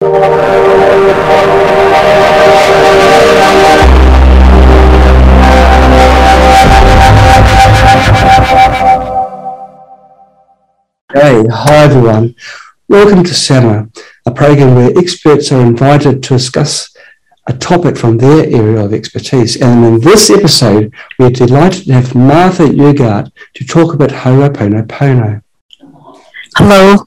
[0.00, 0.06] Hey,
[11.50, 12.36] hi everyone.
[12.88, 13.88] Welcome to SAMA,
[14.24, 16.96] a program where experts are invited to discuss
[17.48, 19.60] a topic from their area of expertise.
[19.60, 25.42] And in this episode, we're delighted to have Martha Ugart to talk about Ho'oponopono.
[26.56, 27.04] Hello.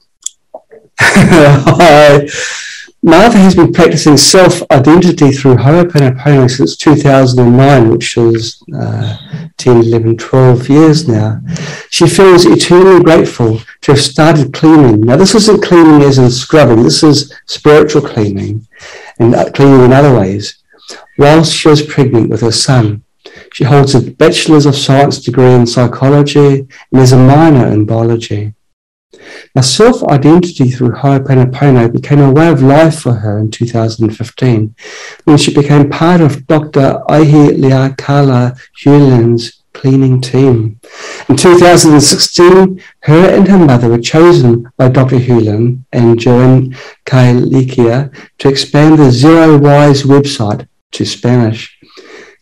[1.00, 2.28] Hi.
[3.04, 9.16] Martha has been practicing self-identity through Ho'oponopono since 2009, which is uh,
[9.56, 11.40] 10, 11, 12 years now.
[11.90, 15.00] She feels eternally grateful to have started cleaning.
[15.00, 18.68] Now, this isn't cleaning as in scrubbing, this is spiritual cleaning
[19.18, 20.62] and uh, cleaning in other ways.
[21.18, 23.02] Whilst she was pregnant with her son,
[23.52, 28.54] she holds a Bachelor's of Science degree in psychology and is a minor in biology.
[29.54, 34.74] Now, self identity through Ho'oponopono became a way of life for her in 2015
[35.24, 37.02] when she became part of Dr.
[37.08, 40.80] Ihaleakala Hew Len's cleaning team.
[41.28, 45.18] In 2016, her and her mother were chosen by Dr.
[45.18, 46.74] Hew Len and Joan
[47.04, 51.78] Kailikia to expand the Zero Wise website to Spanish.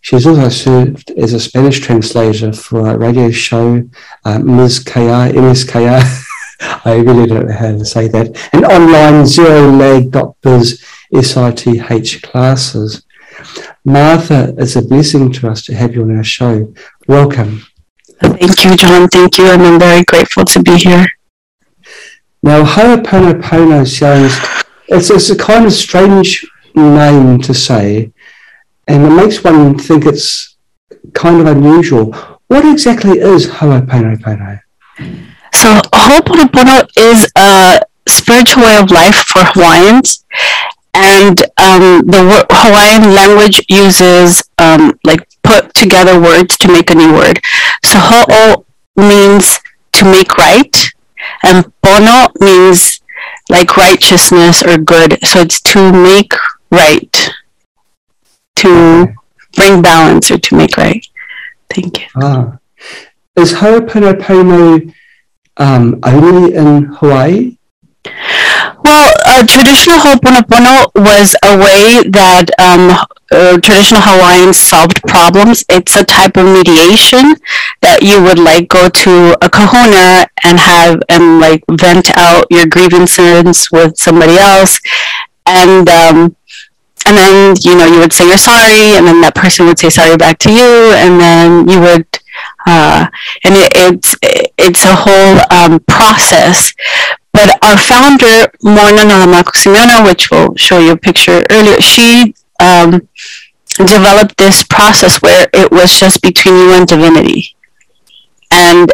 [0.00, 3.82] She has also served as a Spanish translator for a radio show,
[4.24, 4.78] uh, Ms.
[4.78, 6.26] KR, MSKR.
[6.60, 8.50] I really don't know how to say that.
[8.52, 13.02] And online zero lag doctors SITH classes.
[13.84, 16.72] Martha, it's a blessing to us to have you on our show.
[17.08, 17.66] Welcome.
[18.20, 19.08] Thank you, John.
[19.08, 19.46] Thank you.
[19.46, 21.06] And I'm very grateful to be here.
[22.42, 24.36] Now, Ho'oponopono sounds,
[24.88, 28.12] it's, it's a kind of strange name to say,
[28.88, 30.56] and it makes one think it's
[31.12, 32.12] kind of unusual.
[32.48, 34.60] What exactly is Ho'oponopono?
[35.54, 40.24] So Ho'oponopono is a spiritual way of life for Hawaiians.
[40.92, 47.14] And um, the Hawaiian language uses um, like put together words to make a new
[47.14, 47.40] word.
[47.84, 48.66] So ho'o
[48.96, 49.58] means
[49.92, 50.88] to make right,
[51.42, 53.00] and pono means
[53.48, 55.18] like righteousness or good.
[55.24, 56.32] So it's to make
[56.70, 57.30] right,
[58.56, 59.14] to
[59.56, 61.04] bring balance or to make right.
[61.72, 62.06] Thank you.
[62.16, 62.58] Ah.
[63.36, 64.92] Is Ho'oponopono
[65.60, 67.56] um, only in Hawaii?
[68.82, 72.90] Well, uh, traditional Ho'oponopono was a way that um,
[73.30, 75.64] uh, traditional Hawaiians solved problems.
[75.68, 77.36] It's a type of mediation
[77.82, 82.66] that you would like go to a kahuna and have and like vent out your
[82.66, 84.80] grievances with somebody else,
[85.46, 86.34] and um,
[87.06, 89.90] and then you know you would say you're sorry, and then that person would say
[89.90, 92.06] sorry back to you, and then you would
[92.66, 93.06] uh,
[93.44, 94.16] and it, it's
[94.58, 96.72] it's a whole um, process.
[97.32, 103.08] But our founder, Morrnah Nalamaku Simeona, which we'll show you a picture earlier, she um,
[103.78, 107.56] developed this process where it was just between you and divinity.
[108.52, 108.92] And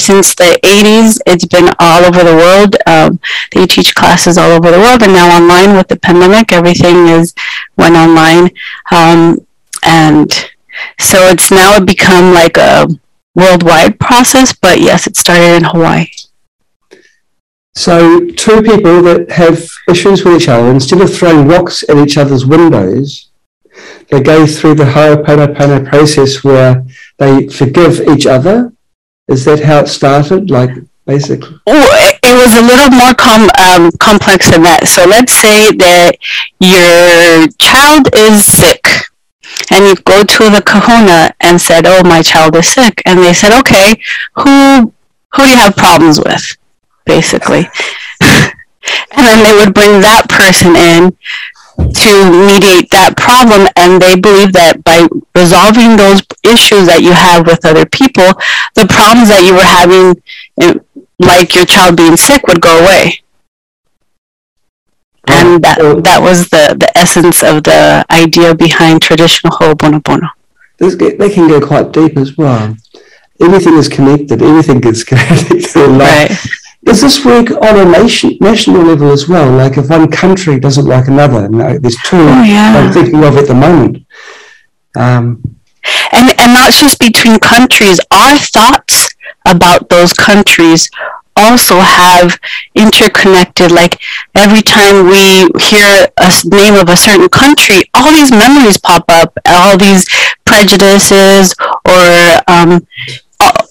[0.00, 2.76] since the 80s, it's been all over the world.
[2.86, 3.18] Um,
[3.52, 7.34] they teach classes all over the world, and now online with the pandemic, everything is
[7.76, 8.50] went online.
[8.92, 9.44] Um,
[9.82, 10.50] and
[10.98, 12.86] so it's now become like a
[13.34, 16.06] worldwide process, but yes, it started in Hawaii.
[17.76, 22.16] So, two people that have issues with each other, instead of throwing rocks at each
[22.16, 23.30] other's windows,
[24.10, 26.84] they go through the Ho'oponopono process where
[27.18, 28.72] they forgive each other.
[29.26, 30.50] Is that how it started?
[30.50, 30.70] Like,
[31.04, 31.58] basically?
[31.66, 34.86] Oh, it was a little more com- um, complex than that.
[34.86, 36.12] So, let's say that
[36.60, 38.86] your child is sick
[39.70, 43.32] and you go to the kahuna and said, "Oh, my child is sick," and they
[43.32, 44.00] said, "Okay,
[44.36, 44.92] who
[45.34, 46.56] who do you have problems with?"
[47.04, 47.68] Basically,
[48.20, 48.52] and
[49.26, 51.16] then they would bring that person in
[51.76, 57.46] to mediate that problem, and they believe that by resolving those issues that you have
[57.46, 58.32] with other people,
[58.74, 60.22] the problems that you were having,
[60.60, 60.74] eh,
[61.18, 63.23] like your child being sick, would go away
[65.28, 70.28] and that that was the the essence of the idea behind traditional Ho'oponopono.
[70.78, 72.76] They can go quite deep as well.
[73.40, 74.42] Everything is connected.
[74.42, 75.64] Everything gets connected.
[75.76, 76.30] Right.
[76.84, 79.50] Does this work on a nation, national level as well?
[79.50, 82.74] Like if one country doesn't like another, no, there's two oh, yeah.
[82.76, 84.06] I'm thinking of at the moment.
[84.94, 85.56] Um,
[86.12, 87.98] and and not just between countries.
[88.10, 89.08] Our thoughts
[89.46, 90.90] about those countries
[91.36, 92.38] also have
[92.74, 94.00] interconnected like
[94.34, 99.32] every time we hear a name of a certain country all these memories pop up
[99.46, 100.06] all these
[100.44, 101.54] prejudices
[101.88, 102.86] or um,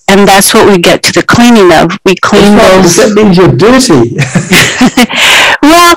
[0.08, 1.98] and that's what we get to the cleaning of.
[2.06, 4.18] We clean those that means you're dirty.
[5.64, 5.96] Well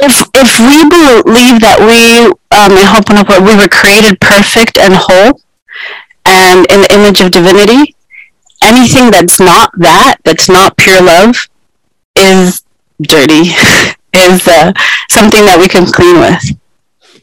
[0.00, 5.42] if if we believe that we um, in Ho'oponopono we were created perfect and whole
[6.24, 7.96] and in the image of divinity,
[8.62, 11.36] anything that's not that, that's not pure love,
[12.16, 12.62] is
[13.00, 13.50] dirty,
[14.12, 14.72] is uh,
[15.10, 17.22] something that we can clean with.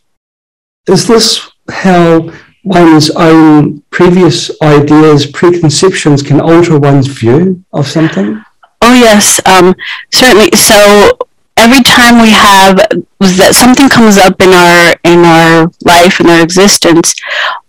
[0.87, 2.31] Is this how
[2.63, 8.43] one's own previous ideas, preconceptions can alter one's view of something?
[8.81, 9.75] Oh yes, um,
[10.13, 10.49] certainly.
[10.51, 11.17] So
[11.57, 12.77] every time we have
[13.19, 17.15] that something comes up in our in our life in our existence,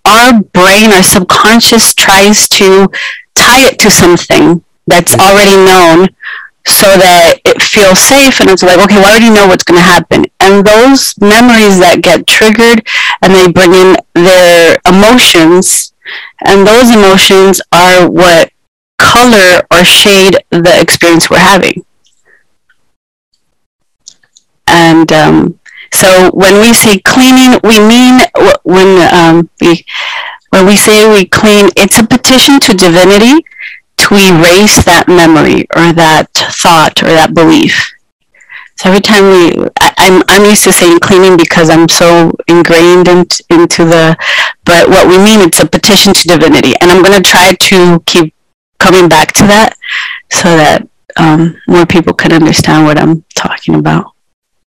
[0.04, 2.88] our brain, our subconscious tries to
[3.36, 6.08] tie it to something that's already known
[6.66, 9.78] so that it feels safe and it's like okay well, i already know what's going
[9.78, 10.24] to happen?
[10.40, 12.86] And those memories that get triggered
[13.22, 15.92] and they bring in their emotions
[16.46, 18.52] and those emotions are what
[18.98, 21.84] color or shade the experience we're having.
[24.66, 25.60] And um,
[25.92, 28.20] so when we say cleaning we mean
[28.64, 29.84] when um, we
[30.50, 33.44] when we say we clean it's a petition to divinity
[33.96, 37.92] to erase that memory or that thought or that belief.
[38.78, 42.32] So every time we, I, am I'm, I'm used to saying cleaning because I'm so
[42.46, 44.16] ingrained in, into the,
[44.64, 46.74] but what we mean, it's a petition to divinity.
[46.80, 48.34] And I'm going to try to keep
[48.78, 49.76] coming back to that
[50.30, 54.12] so that um, more people can understand what I'm talking about.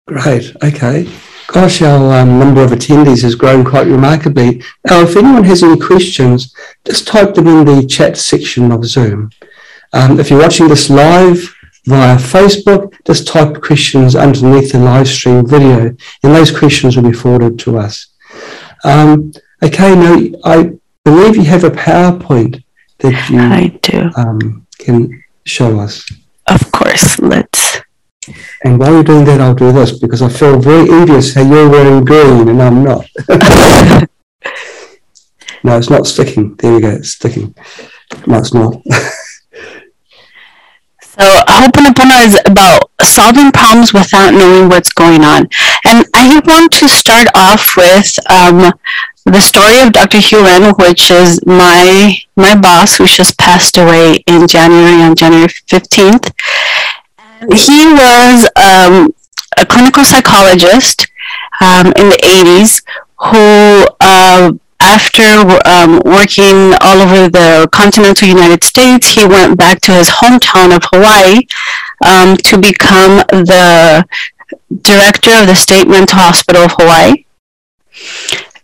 [0.07, 0.55] Great.
[0.63, 1.07] Okay.
[1.51, 4.63] Gosh, our um, number of attendees has grown quite remarkably.
[4.85, 6.55] Now, if anyone has any questions,
[6.85, 9.31] just type them in the chat section of Zoom.
[9.91, 11.53] Um, if you're watching this live
[11.85, 15.87] via Facebook, just type questions underneath the live stream video,
[16.23, 18.07] and those questions will be forwarded to us.
[18.85, 20.71] Um, okay, now I
[21.03, 22.63] believe you have a PowerPoint
[22.99, 24.09] that you I do.
[24.15, 26.09] Um, can show us.
[26.47, 27.81] Of course, let's
[28.63, 31.69] and while you're doing that, I'll do this because I feel very envious how you're
[31.69, 33.05] wearing green and I'm not.
[35.63, 36.55] no, it's not sticking.
[36.55, 37.55] There we go, it's sticking.
[38.27, 38.73] No, it's not.
[41.01, 45.47] so Ho'oponopono is about solving problems without knowing what's going on.
[45.85, 48.71] And I want to start off with um,
[49.25, 50.19] the story of Dr.
[50.19, 55.47] Hew Len, which is my my boss who just passed away in January on January
[55.47, 56.31] 15th
[57.49, 59.13] he was um,
[59.57, 61.07] a clinical psychologist
[61.59, 62.83] um, in the 80s
[63.17, 69.91] who, uh, after um, working all over the continental United States, he went back to
[69.91, 71.41] his hometown of Hawaii
[72.05, 74.05] um, to become the
[74.81, 77.25] director of the State Mental Hospital of Hawaii.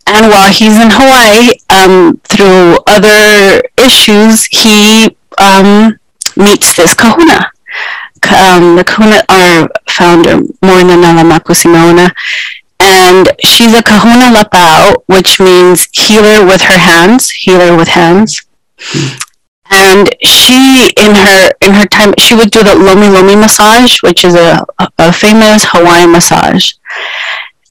[0.06, 5.98] And while he's in Hawaii, um, through other issues, he um,
[6.36, 7.50] meets this kahuna
[8.32, 11.54] um, the kahuna, our founder, Morrnah Nalamaku
[12.80, 18.42] and she's a kahuna lapa'au, which means healer with her hands, healer with hands.
[19.70, 24.24] And she, in her in her time, she would do the lomi lomi massage, which
[24.24, 24.64] is a,
[24.98, 26.72] a famous Hawaiian massage.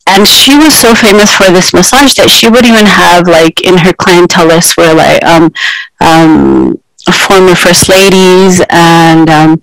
[0.05, 3.77] And she was so famous for this massage that she would even have like in
[3.77, 5.51] her clientele list were like um,
[5.99, 6.79] um,
[7.11, 9.61] former first ladies and um,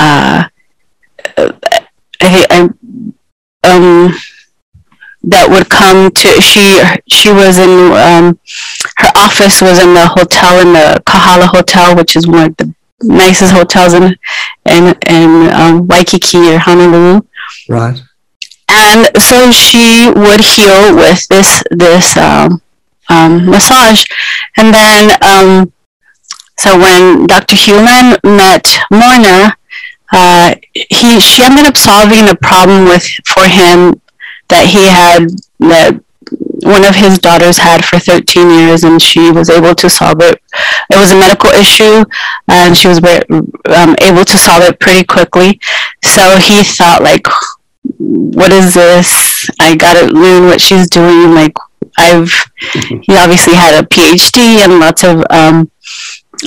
[0.00, 0.48] uh,
[2.20, 2.60] I, I,
[3.64, 4.14] um,
[5.22, 8.38] that would come to she she was in um,
[8.96, 12.74] her office was in the hotel in the Kahala Hotel, which is one of the
[13.02, 14.16] nicest hotels in
[14.64, 17.20] in in um, Waikiki or Honolulu.
[17.68, 18.00] Right.
[18.68, 22.62] And so she would heal with this this um,
[23.10, 24.04] um, massage,
[24.56, 25.72] and then um,
[26.58, 27.56] so when Dr.
[27.56, 29.54] Hew Len met Morrnah,
[30.12, 34.00] uh, he she ended up solving a problem with for him
[34.48, 35.28] that he had
[35.60, 36.02] that
[36.62, 40.42] one of his daughters had for 13 years and she was able to solve it.
[40.90, 42.04] It was a medical issue
[42.48, 45.58] and she was um, able to solve it pretty quickly.
[46.04, 47.26] So he thought like
[47.98, 49.48] what is this?
[49.58, 51.34] I gotta learn what she's doing.
[51.34, 51.54] Like
[51.98, 52.32] i've
[53.02, 55.70] he obviously had a phd and lots of um,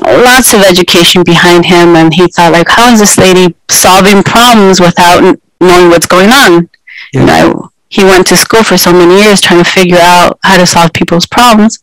[0.02, 4.80] lots of education behind him and he thought like how is this lady solving problems
[4.80, 5.22] without
[5.62, 6.70] knowing what's going on
[7.14, 7.20] yeah.
[7.20, 10.58] you know he went to school for so many years trying to figure out how
[10.58, 11.80] to solve people's problems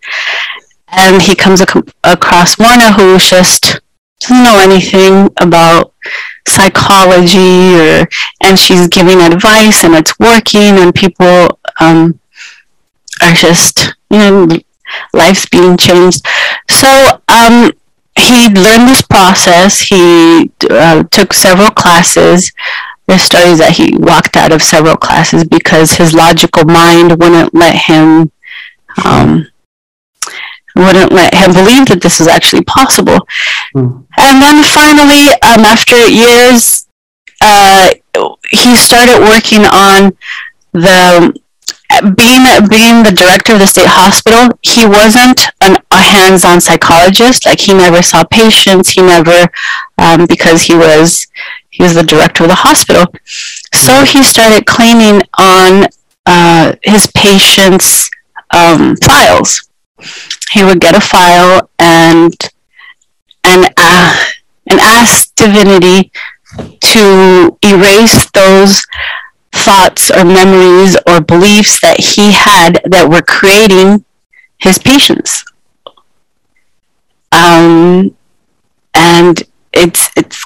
[0.88, 3.80] and he comes ac- across Morrnah who just
[4.18, 5.94] doesn't know anything about
[6.48, 8.08] psychology or
[8.42, 12.18] and she's giving advice and it's working and people um,
[13.22, 14.48] are just you know
[15.14, 16.24] life's being changed
[16.68, 17.70] so um,
[18.28, 19.80] he learned this process.
[19.80, 22.52] He uh, took several classes,
[23.10, 27.74] there's stories that he walked out of several classes because his logical mind wouldn't let
[27.74, 28.30] him
[29.04, 29.48] um,
[30.76, 33.18] wouldn't let him believe that this was actually possible.
[33.74, 34.06] Mm.
[34.16, 36.86] And then finally, um, after years,
[37.40, 37.90] uh,
[38.48, 40.16] he started working on
[40.72, 41.34] the
[41.98, 44.56] being being the director of the state hospital.
[44.62, 47.46] He wasn't an, a hands-on psychologist.
[47.46, 48.90] Like he never saw patients.
[48.90, 49.50] He never
[49.98, 51.26] um, because he was
[51.70, 53.06] he was the director of the hospital.
[53.74, 55.86] So he started cleaning on
[56.26, 58.10] uh, his patients'
[58.54, 59.68] um, files.
[60.52, 62.34] He would get a file and
[63.44, 64.24] and uh,
[64.68, 66.12] and ask divinity
[66.80, 68.86] to erase those
[69.52, 74.04] thoughts or memories or beliefs that he had that were creating
[74.58, 75.44] his patients.
[77.32, 78.16] Um,
[78.94, 79.42] and
[79.72, 80.44] it's it's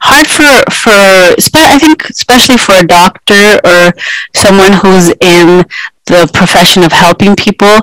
[0.00, 3.92] hard for for I think especially for a doctor or
[4.34, 5.64] someone who's in
[6.06, 7.78] the profession of helping people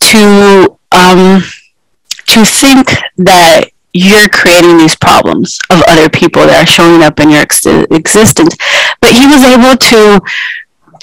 [0.00, 1.42] to um,
[2.26, 7.30] to think that you're creating these problems of other people that are showing up in
[7.30, 8.56] your ex- existence.
[9.00, 10.20] But he was able to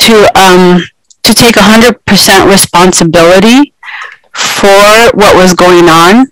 [0.07, 0.83] to um,
[1.23, 3.73] to take hundred percent responsibility
[4.33, 6.31] for what was going on,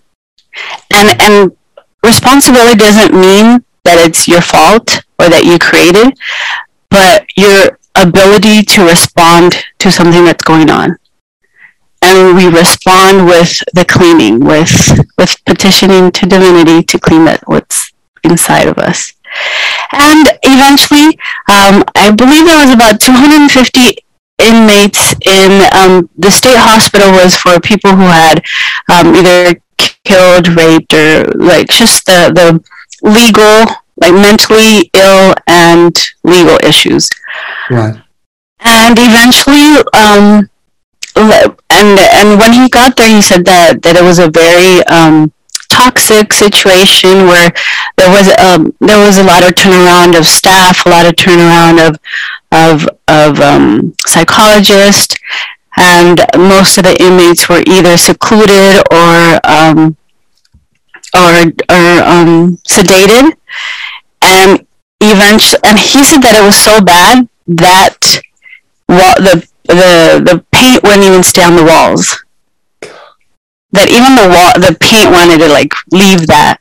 [0.93, 1.55] and and
[2.03, 6.17] responsibility doesn't mean that it's your fault or that you created,
[6.89, 10.97] but your ability to respond to something that's going on
[12.01, 17.91] and we respond with the cleaning, with with petitioning to divinity to clean that what's
[18.23, 19.13] inside of us.
[19.91, 21.17] And eventually,
[21.49, 23.97] um, I believe there was about 250
[24.39, 28.41] inmates in um, the state hospital was for people who had
[28.91, 29.59] um, either
[30.05, 32.63] killed, raped, or like just the the
[33.01, 33.65] legal,
[33.97, 37.09] like mentally ill and legal issues.
[37.69, 38.01] Right.
[38.61, 40.49] And eventually, um,
[41.19, 45.31] and and when he got there, he said that that it was a very um,
[45.69, 47.51] toxic situation where
[47.97, 51.79] there was um, there was a lot of turnaround of staff, a lot of turnaround
[51.87, 51.99] of
[52.51, 55.15] of of um, psychologists,
[55.77, 59.97] and most of the inmates were either secluded or um,
[61.13, 63.33] or or um, sedated,
[64.21, 64.65] and
[65.01, 68.21] eventually, and he said that it was so bad that
[68.87, 72.23] the the the paint wouldn't even stay on the walls.
[73.71, 76.57] That even the wall, the paint wanted to like leave that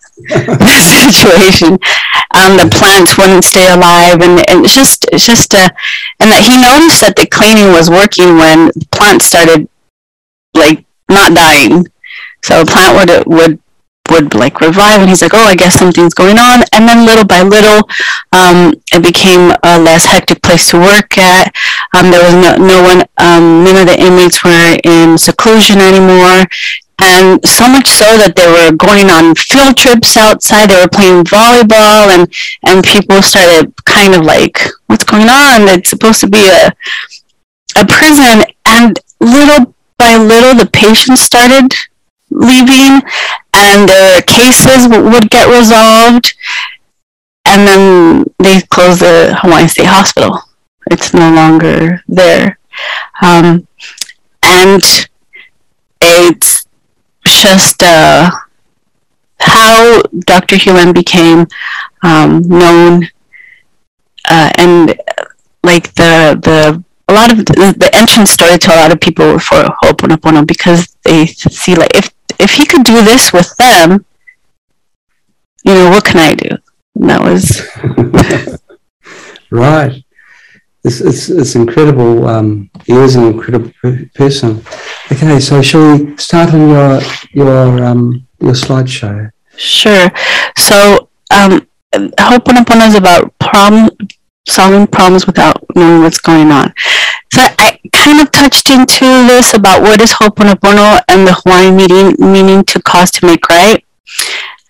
[1.08, 1.80] situation.
[2.36, 5.70] Um, the plants wouldn't stay alive, and, and it's just it's just uh,
[6.20, 9.68] and that he noticed that the cleaning was working when plants started
[10.54, 11.88] like not dying.
[12.44, 13.62] So a plant would would
[14.10, 16.62] would like revive and he's like oh i guess something's going on.
[16.72, 17.88] And then little by little
[18.32, 21.54] um, it became a less hectic place to work at.
[21.94, 26.44] Um, there was no, no one um, none of the inmates were in seclusion anymore.
[27.00, 30.70] And so much so that they were going on field trips outside.
[30.70, 32.26] They were playing volleyball and
[32.66, 35.68] and people started kind of like what's going on?
[35.68, 36.72] It's supposed to be a
[37.76, 38.44] a prison.
[38.66, 41.74] And little by little the patients started
[42.30, 43.02] leaving
[43.54, 46.34] and their cases would get resolved
[47.44, 50.42] and then they closed the Hawaiian State Hospital.
[50.90, 52.58] It's no longer there.
[53.22, 53.66] Um,
[54.42, 54.82] and
[56.00, 56.66] it's
[57.26, 58.30] just uh,
[59.40, 60.56] how Dr.
[60.56, 61.46] Hew Len became
[62.02, 63.08] um, known
[64.28, 64.94] uh, and
[65.64, 69.38] like the the a lot of the, the entrance story to a lot of people
[69.38, 74.04] for Ho'oponopono because they see like if if he could do this with them,
[75.64, 76.56] you know, what can I do?
[76.94, 78.58] And that was
[79.50, 80.04] right.
[80.84, 82.28] It's, it's, it's incredible.
[82.28, 83.72] Um, he is an incredible
[84.14, 84.62] person.
[85.12, 87.00] Okay, so shall we start on your
[87.32, 89.30] your um, your slideshow?
[89.56, 90.10] Sure.
[90.56, 93.90] So, um, Ho'oponopono is about problem
[94.50, 96.72] solving problems without knowing what's going on.
[97.32, 102.16] So I kind of touched into this about what is Ho'oponopono and the Hawaiian meaning,
[102.18, 103.84] meaning to cause to make right,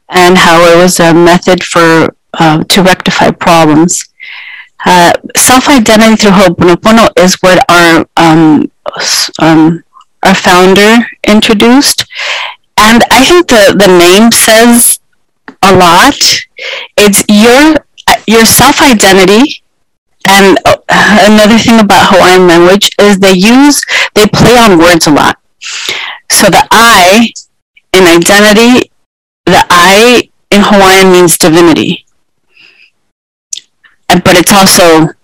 [0.09, 4.05] and how it was a method for uh, to rectify problems.
[4.85, 8.71] Uh, self-identity through Ho'oponopono is what our um,
[9.41, 9.85] um,
[10.23, 12.07] our founder introduced,
[12.77, 15.01] and I think the the name says
[15.63, 16.15] a lot.
[16.97, 17.77] It's your
[18.27, 19.63] your self-identity
[20.27, 23.83] and uh, another thing about Hawaiian language is they use,
[24.15, 25.39] they play on words a lot.
[26.31, 27.31] So the I
[27.93, 28.91] in identity,
[29.47, 32.05] the I in Hawaiian means divinity.
[34.09, 35.15] but it's also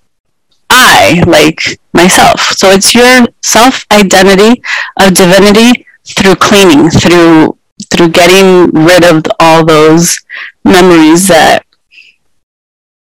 [0.71, 2.41] I, like myself.
[2.57, 4.63] So it's your self identity
[5.01, 7.59] of divinity through cleaning, through
[7.91, 10.19] through getting rid of all those
[10.65, 11.64] memories that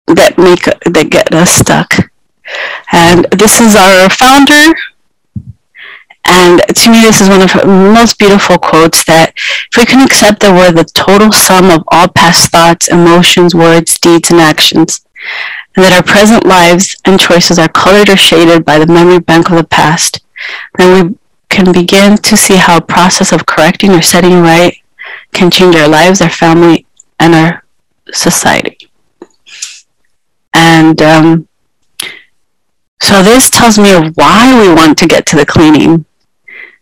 [0.08, 2.12] that make that get us stuck.
[2.92, 4.76] And this is our founder.
[6.26, 10.40] And to me, this is one of most beautiful quotes that if we can accept
[10.40, 15.06] that we're the total sum of all past thoughts, emotions, words, deeds, and actions,
[15.76, 19.50] and that our present lives and choices are colored or shaded by the memory bank
[19.50, 20.22] of the past,
[20.78, 21.18] then we
[21.50, 24.78] can begin to see how a process of correcting or setting right
[25.34, 26.86] can change our lives, our family,
[27.20, 27.66] and our
[28.12, 28.90] society.
[30.54, 31.48] And um,
[33.02, 36.06] so this tells me of why we want to get to the cleaning.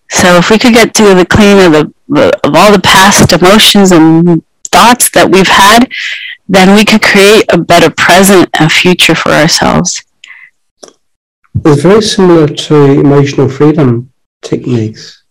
[0.09, 3.91] So if we could get to the cleaning of, the, of all the past emotions
[3.91, 5.89] and thoughts that we've had,
[6.47, 10.03] then we could create a better present and future for ourselves.
[11.65, 14.11] It's very similar to emotional freedom
[14.41, 15.23] techniques.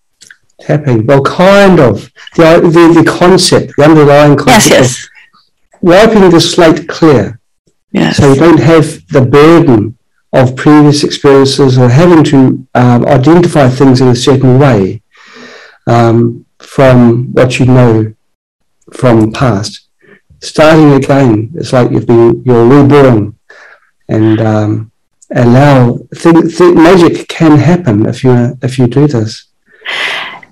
[0.60, 2.10] Tapping, well, kind of.
[2.36, 5.08] The, the, the concept, the underlying concept yes, yes.
[5.80, 7.39] wiping the slate clear.
[7.92, 8.16] Yes.
[8.16, 9.98] So you don't have the burden
[10.32, 15.02] of previous experiences or having to um, identify things in a certain way
[15.86, 18.14] um, from what you know
[18.92, 19.88] from the past.
[20.40, 23.36] Starting again, it's like you've been you're reborn,
[24.08, 24.92] and um,
[25.34, 29.50] allow think, think magic can happen if you if you do this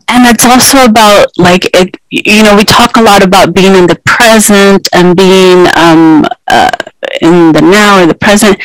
[0.08, 3.86] and it's also about like it you know we talk a lot about being in
[3.86, 6.70] the present and being um, uh,
[7.22, 8.58] in the now or the present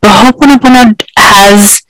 [0.00, 1.82] but Ho'oponopono has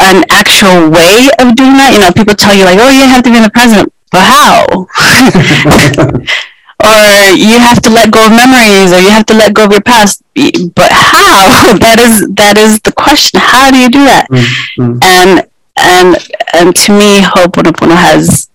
[0.00, 1.92] an actual way of doing that.
[1.94, 3.92] You know people tell you like oh you have to be in the present.
[4.10, 4.86] But how?
[6.84, 9.72] Or you have to let go of memories or you have to let go of
[9.72, 10.22] your past.
[10.34, 11.76] But how?
[11.78, 13.40] That is that is the question.
[13.40, 14.28] How do you do that?
[14.30, 14.98] Mm-hmm.
[15.02, 16.16] and and
[16.52, 18.50] and to me, Ho'oponopono has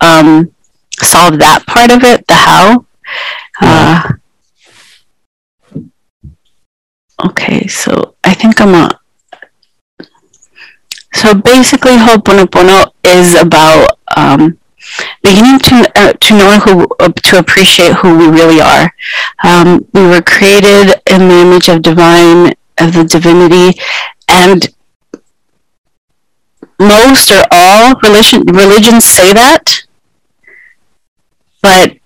[0.00, 0.52] um,
[0.98, 2.84] solved that part of it, the how.
[3.62, 4.12] Uh,
[7.26, 9.00] okay, so I think I'm a.
[11.12, 14.58] So basically, Ho'oponopono is about um,
[15.22, 18.94] beginning to uh, to know who uh, to appreciate who we really are.
[19.44, 23.78] Um, we were created in the image of divine of the divinity,
[24.28, 24.68] and
[26.78, 29.82] most or all religion religions say that,
[31.60, 31.96] but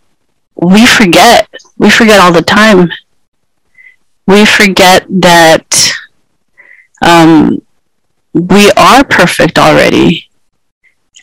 [0.56, 1.48] we forget.
[1.76, 2.90] We forget all the time.
[4.26, 5.92] We forget that
[7.02, 7.62] um,
[8.32, 10.28] we are perfect already.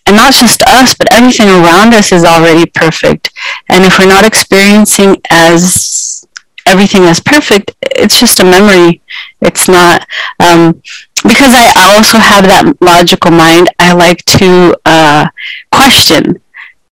[0.06, 3.32] And not just us, but everything around us is already perfect.
[3.70, 6.26] And if we're not experiencing as
[6.66, 9.02] everything as perfect, it's just a memory.
[9.42, 10.08] It's not.
[10.40, 10.82] Um,
[11.24, 15.28] because I also have that logical mind, I like to uh,
[15.72, 16.42] question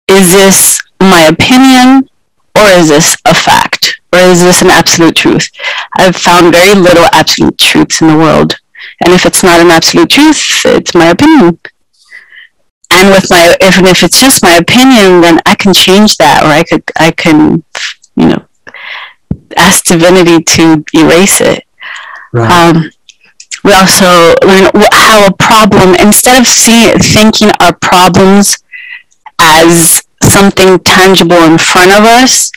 [0.07, 2.09] is this my opinion
[2.55, 5.49] or is this a fact or is this an absolute truth?
[5.97, 8.55] I've found very little absolute truths in the world.
[9.03, 11.59] And if it's not an absolute truth, it's my opinion.
[12.91, 16.47] And with my, if, if it's just my opinion, then I can change that or
[16.47, 17.63] I could, I can,
[18.15, 18.45] you know,
[19.57, 21.63] ask divinity to erase it.
[22.31, 22.51] Right.
[22.51, 22.91] Um,
[23.63, 28.57] we also learn how a problem, instead of see, thinking our problems
[29.39, 32.51] as something tangible in front of us,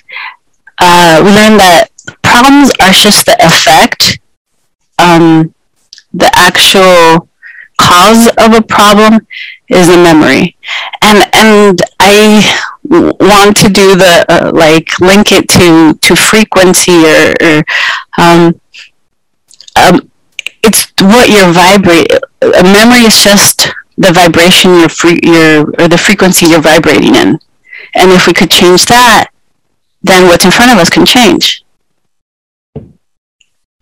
[0.78, 1.88] uh, we learn that
[2.22, 4.18] problems are just the effect.
[4.98, 5.54] Um,
[6.12, 7.28] the actual
[7.78, 9.26] cause of a problem
[9.68, 10.56] is a memory,
[11.02, 12.42] and and I
[12.88, 17.64] want to do the uh, like link it to to frequency or, or
[18.18, 18.60] um,
[19.76, 20.10] um,
[20.62, 22.18] it's what you're vibrating.
[22.42, 27.38] A memory is just the vibration you're free, you're, or the frequency you're vibrating in.
[27.96, 29.30] And if we could change that,
[30.02, 31.64] then what's in front of us can change.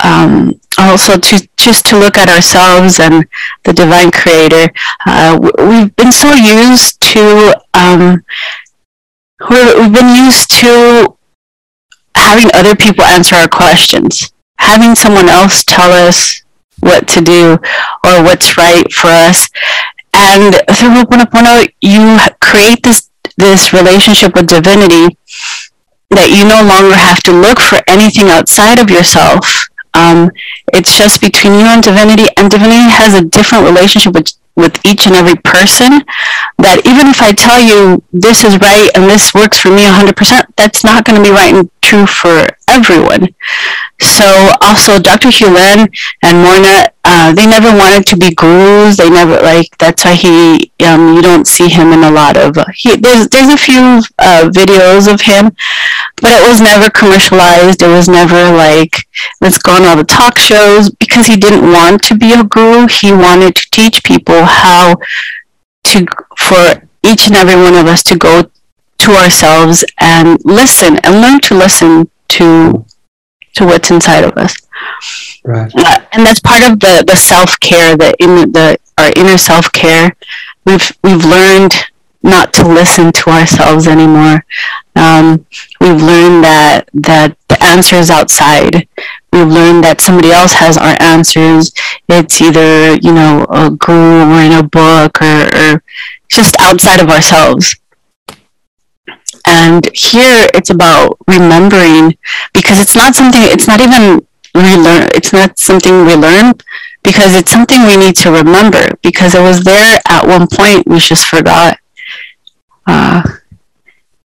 [0.02, 3.26] Um, also, to just to look at ourselves and
[3.64, 4.72] the divine creator,
[5.06, 8.24] uh, we've been so used to um,
[9.50, 11.16] we've been used to
[12.16, 16.42] having other people answer our questions, having someone else tell us
[16.80, 17.54] what to do
[18.04, 19.48] or what's right for us.
[20.12, 25.16] And through Ho'oponopono, you create this this relationship with divinity
[26.10, 29.66] that you no longer have to look for anything outside of yourself.
[29.94, 30.30] Um,
[30.72, 35.06] it's just between you and divinity, and divinity has a different relationship with with each
[35.06, 36.02] and every person
[36.58, 40.14] that even if I tell you this is right and this works for me 100%,
[40.56, 43.34] that's not going to be right and true for everyone.
[44.00, 45.30] So also Dr.
[45.30, 45.88] Hew Len
[46.22, 48.96] and Morrnah, uh, they never wanted to be gurus.
[48.96, 52.56] They never like that's why he um, you don't see him in a lot of
[52.56, 55.54] uh, he there's there's a few uh, videos of him,
[56.22, 57.82] but it was never commercialized.
[57.82, 59.06] It was never like
[59.42, 62.86] let's go on all the talk shows because he didn't want to be a guru.
[62.88, 64.96] He wanted to teach people how
[65.84, 66.06] to
[66.38, 68.50] for each and every one of us to go
[68.96, 72.86] to ourselves and listen and learn to listen to
[73.54, 74.54] to what's inside of us.
[75.44, 75.72] Right.
[76.12, 80.16] And that's part of the, the self care, the in the our inner self care.
[80.64, 81.74] We've we've learned
[82.22, 84.44] not to listen to ourselves anymore.
[84.96, 85.46] Um,
[85.80, 88.88] we've learned that that the answer is outside.
[89.32, 91.72] We've learned that somebody else has our answers.
[92.08, 95.82] It's either you know a guru or in a book or, or
[96.28, 97.76] just outside of ourselves.
[99.46, 102.16] And here it's about remembering
[102.52, 106.54] because it's not something, it's not even relearn, it's not something we learn
[107.02, 110.98] because it's something we need to remember because it was there at one point, we
[110.98, 111.78] just forgot.
[112.86, 113.22] Uh,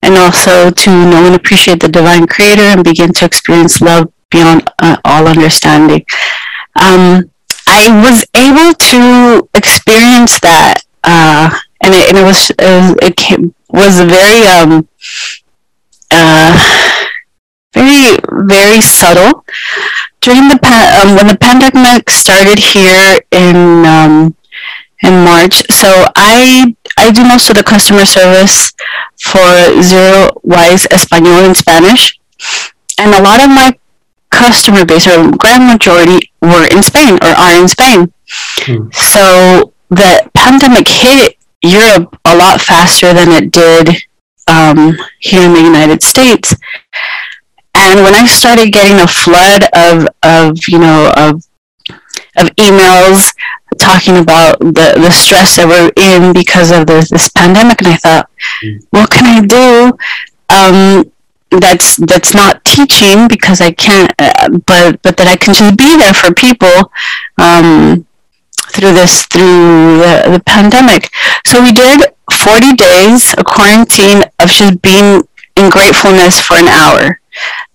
[0.01, 4.71] and also to know and appreciate the divine creator and begin to experience love beyond
[4.79, 6.05] uh, all understanding.
[6.79, 7.29] Um,
[7.67, 13.99] I was able to experience that, uh, and, it, and it was it came, was
[13.99, 14.87] very um,
[16.11, 16.53] uh,
[17.73, 19.45] very very subtle
[20.21, 20.59] during the
[21.01, 24.35] um, when the pandemic started here in um,
[25.01, 25.63] in March.
[25.71, 28.73] So I I do most of the customer service
[29.21, 32.19] for Zero Wise Espanol in Spanish,
[32.97, 33.77] and a lot of my
[34.29, 38.13] customer base, or grand majority, were in Spain or are in Spain.
[38.61, 38.89] Hmm.
[38.91, 43.89] So the pandemic hit Europe a lot faster than it did
[44.47, 46.55] um, here in the United States.
[47.75, 51.43] And when I started getting a flood of, of you know, of,
[52.37, 53.33] of emails
[53.77, 57.97] talking about the, the stress that we're in because of this, this pandemic, and I
[57.97, 58.29] thought,
[58.63, 58.85] mm.
[58.89, 59.97] what can I do?
[60.49, 61.11] Um,
[61.51, 65.97] that's that's not teaching because I can't, uh, but but that I can just be
[65.97, 66.91] there for people
[67.39, 68.05] um,
[68.71, 71.09] through this through the, the pandemic.
[71.45, 75.23] So we did 40 days of quarantine of just being
[75.55, 77.21] in gratefulness for an hour.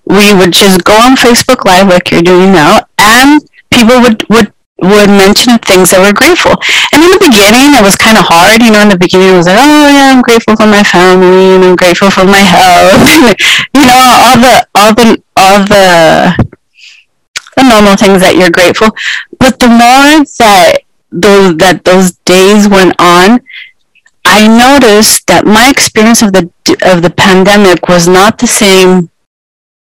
[0.04, 4.52] We would just go on Facebook Live like you're doing now, and people would, would
[4.82, 6.52] would mention things that were grateful.
[6.92, 8.60] And in the beginning, it was kind of hard.
[8.60, 11.56] You know, in the beginning, it was like, oh yeah, I'm grateful for my family,
[11.56, 13.00] and I'm grateful for my health.
[13.76, 16.53] you know, all the all the all the
[17.56, 18.90] the normal things that you're grateful.
[19.38, 20.78] But the more that
[21.10, 23.40] those that those days went on,
[24.24, 26.50] I noticed that my experience of the
[26.82, 29.10] of the pandemic was not the same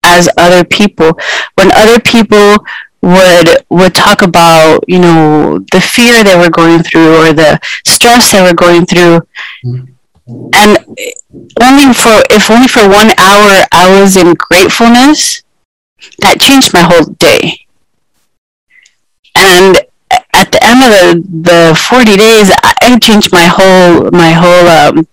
[0.04, 1.12] as other people.
[1.56, 2.58] When other people
[3.02, 8.32] would would talk about you know the fear they were going through or the stress
[8.32, 9.22] they were going through,
[9.64, 10.50] mm-hmm.
[10.54, 10.78] and
[11.62, 15.44] only for if only for one hour I was in gratefulness,
[16.20, 17.66] that changed my whole day.
[19.36, 19.78] And
[20.34, 25.08] at the end of the, the 40 days, I changed my whole, my whole, um,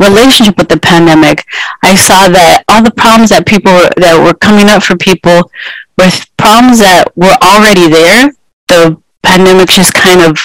[0.00, 1.44] relationship with the pandemic.
[1.82, 5.50] I saw that all the problems that people were, that were coming up for people
[5.98, 8.32] were problems that were already there.
[8.68, 10.38] The pandemic just kind of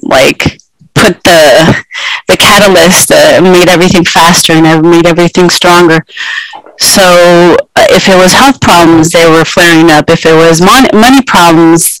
[0.00, 0.58] like
[0.94, 1.84] put the
[2.28, 6.04] the catalyst, uh, made everything faster and made everything stronger.
[6.78, 10.08] So uh, if it was health problems, they were flaring up.
[10.10, 12.00] If it was mon- money problems,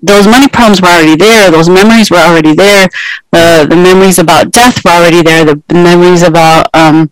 [0.00, 1.50] those money problems were already there.
[1.50, 2.88] Those memories were already there.
[3.32, 5.44] The the memories about death were already there.
[5.44, 7.10] The memories about um,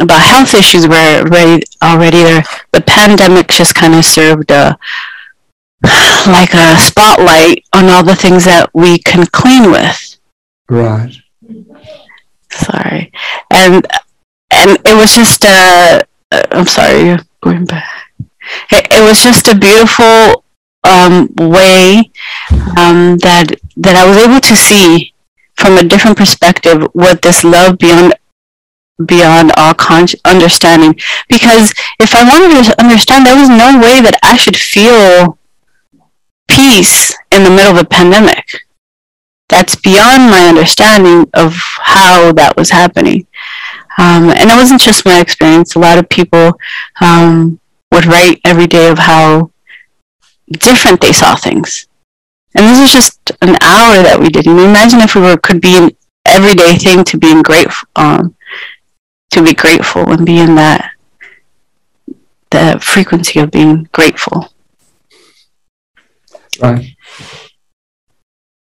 [0.00, 2.44] about health issues were already already there.
[2.72, 4.78] The pandemic just kind of served a
[6.26, 10.18] like a spotlight on all the things that we can clean with.
[10.68, 11.14] Right.
[12.50, 13.12] Sorry,
[13.50, 13.86] and
[14.50, 16.06] and it was just a.
[16.30, 17.88] Uh, I'm sorry, going back.
[18.70, 20.44] It, it was just a beautiful
[20.84, 22.10] um, way
[22.76, 25.12] um, that that I was able to see
[25.56, 28.14] from a different perspective what this love beyond
[29.04, 30.98] beyond all con- understanding.
[31.28, 35.38] Because if I wanted to understand, there was no way that I should feel
[36.48, 38.44] peace in the middle of a pandemic.
[39.48, 43.26] That's beyond my understanding of how that was happening.
[43.98, 45.74] Um, and it wasn't just my experience.
[45.74, 46.58] A lot of people
[47.00, 47.58] um,
[47.92, 49.50] would write every day of how
[50.50, 51.86] different they saw things.
[52.54, 54.46] And this is just an hour that we did.
[54.46, 55.90] And imagine if we were could be an
[56.24, 58.36] everyday thing to being grateful, um,
[59.30, 60.92] to be grateful and be in that
[62.50, 64.52] the frequency of being grateful.
[66.60, 66.96] Right.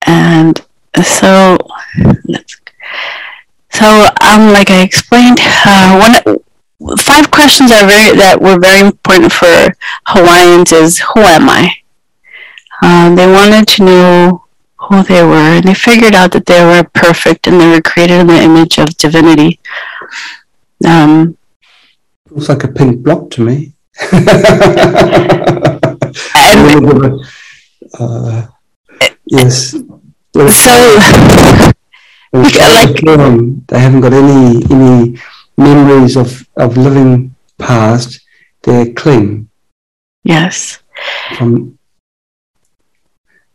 [0.06, 0.60] And
[1.02, 1.58] so,
[3.74, 6.38] so um, like I explained, uh, one
[6.98, 9.74] five questions are very that were very important for
[10.06, 11.70] Hawaiians is who am I?
[12.82, 14.44] Um, they wanted to know
[14.76, 18.20] who they were, and they figured out that they were perfect and they were created
[18.20, 19.60] in the image of divinity.
[20.86, 21.36] Um,
[22.30, 23.74] Looks like a pink block to me.
[24.12, 24.24] and,
[27.98, 28.46] uh,
[29.26, 29.76] yes.
[30.34, 31.72] So,
[32.42, 35.18] like, they um, haven't got any any
[35.56, 38.20] memories of, of living past.
[38.62, 39.50] They're clean.
[40.24, 40.82] Yes.
[41.36, 41.78] From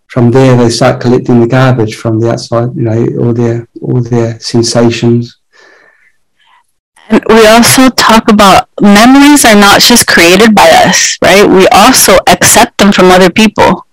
[0.08, 2.76] from there, they start collecting the garbage from the outside.
[2.76, 5.38] You know, all their all their sensations.
[7.10, 11.44] And we also talk about memories are not just created by us, right?
[11.44, 13.88] We also accept them from other people.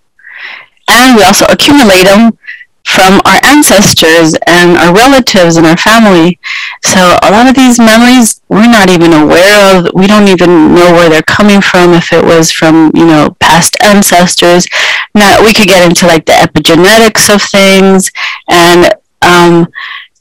[0.88, 2.38] And we also accumulate them
[2.86, 6.38] from our ancestors and our relatives and our family.
[6.84, 9.90] So a lot of these memories we're not even aware of.
[9.92, 11.92] We don't even know where they're coming from.
[11.92, 14.66] If it was from you know past ancestors,
[15.14, 18.10] now we could get into like the epigenetics of things,
[18.48, 19.66] and um,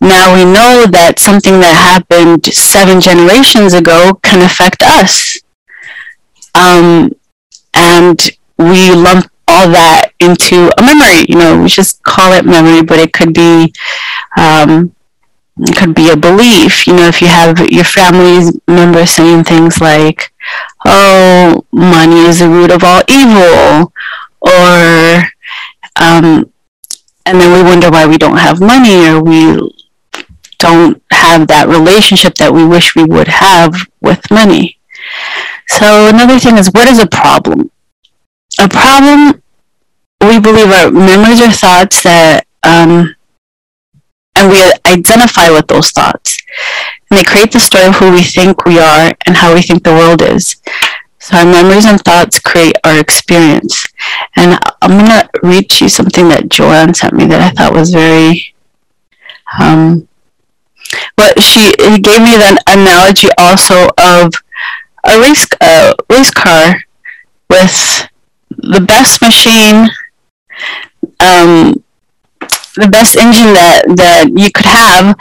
[0.02, 5.38] now we know that something that happened seven generations ago can affect us.
[6.56, 7.12] Um,
[7.74, 8.20] and
[8.58, 11.26] we lump all that into a memory.
[11.30, 13.74] You know, we just call it memory, but it could be
[14.38, 14.96] um,
[15.58, 16.88] it could be a belief.
[16.88, 20.32] You know, if you have your family members saying things like,
[20.86, 23.94] "Oh, money is the root of all evil,"
[24.42, 25.24] or
[25.98, 26.52] um,
[27.26, 29.58] and then we wonder why we don't have money or we
[30.60, 34.80] don't have that relationship that we wish we would have with money.
[35.68, 37.72] So another thing is, what is a problem?
[38.60, 39.42] A problem
[40.22, 43.16] we believe are memories or thoughts that um,
[44.36, 44.60] and we
[44.92, 46.38] identify with those thoughts.
[47.10, 49.84] And they create the story of who we think we are and how we think
[49.84, 50.56] the world is.
[51.20, 53.86] So our memories and thoughts create our experience.
[54.36, 57.74] And i'm going to read to you something that joanne sent me that i thought
[57.74, 58.54] was very
[59.60, 60.08] um,
[61.18, 64.34] well she gave me the analogy also of
[65.08, 66.84] a race, uh, race car
[67.50, 68.08] with
[68.66, 69.90] the best machine,
[71.20, 71.84] um,
[72.76, 75.16] the best engine that, that you could have,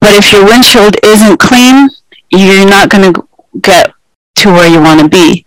[0.00, 1.88] but if your windshield isn't clean,
[2.30, 3.28] you're not going to
[3.60, 3.92] get
[4.36, 5.44] to where you want to be.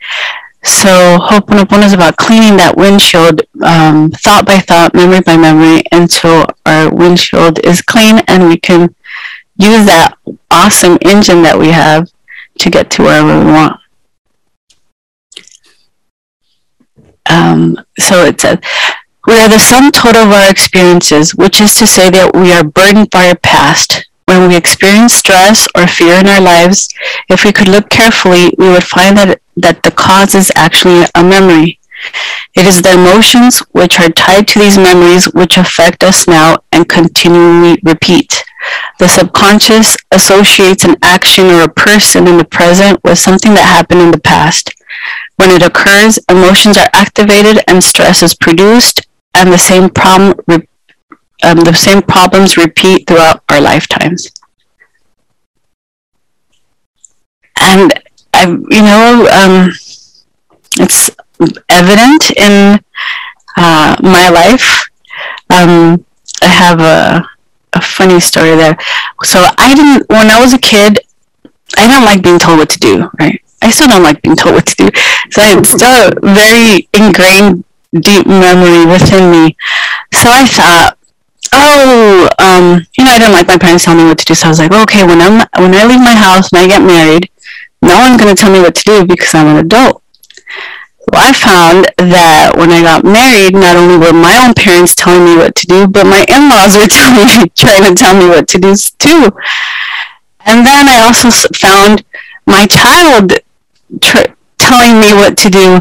[0.64, 6.46] So Ho'oponopono is about cleaning that windshield um, thought by thought, memory by memory, until
[6.66, 8.96] our windshield is clean and we can
[9.58, 10.16] use that
[10.50, 12.10] awesome engine that we have
[12.60, 13.80] to get to wherever we want.
[17.30, 18.60] Um, so it says,
[19.26, 22.64] we are the sum total of our experiences, which is to say that we are
[22.64, 24.06] burdened by our past.
[24.26, 26.90] When we experience stress or fear in our lives,
[27.30, 31.24] if we could look carefully, we would find that, that the cause is actually a
[31.24, 31.80] memory.
[32.56, 36.88] It is the emotions which are tied to these memories which affect us now and
[36.88, 38.44] continually repeat.
[39.00, 44.02] The subconscious associates an action or a person in the present with something that happened
[44.02, 44.74] in the past.
[45.38, 50.36] When it occurs, emotions are activated and stress is produced, and the same problem
[51.44, 54.32] um, the same problems repeat throughout our lifetimes.
[57.60, 57.94] And
[58.34, 59.72] I, you know, um,
[60.80, 61.12] it's
[61.70, 62.80] evident in
[63.58, 64.86] uh, my life.
[65.50, 66.06] Um,
[66.42, 67.28] I have a,
[67.74, 68.78] a funny story there.
[69.24, 71.00] So I didn't, when I was a kid,
[71.78, 73.43] I didn't like being told what to do, right?
[73.64, 74.90] I still don't like being told what to do.
[75.32, 77.64] So it's still a very ingrained,
[77.96, 79.56] deep memory within me.
[80.12, 80.98] So I thought,
[81.54, 84.36] oh, um, you know, I didn't like my parents telling me what to do.
[84.36, 86.84] So I was like, okay, when I'm when I leave my house and I get
[86.84, 87.32] married,
[87.82, 90.04] no one's gonna tell me what to do because I'm an adult.
[91.12, 95.24] Well, I found that when I got married, not only were my own parents telling
[95.24, 98.48] me what to do, but my in-laws were telling me, trying to tell me what
[98.50, 99.32] to do too.
[100.46, 102.04] And then I also found
[102.46, 103.40] my child
[104.02, 105.80] tr- telling me what to do.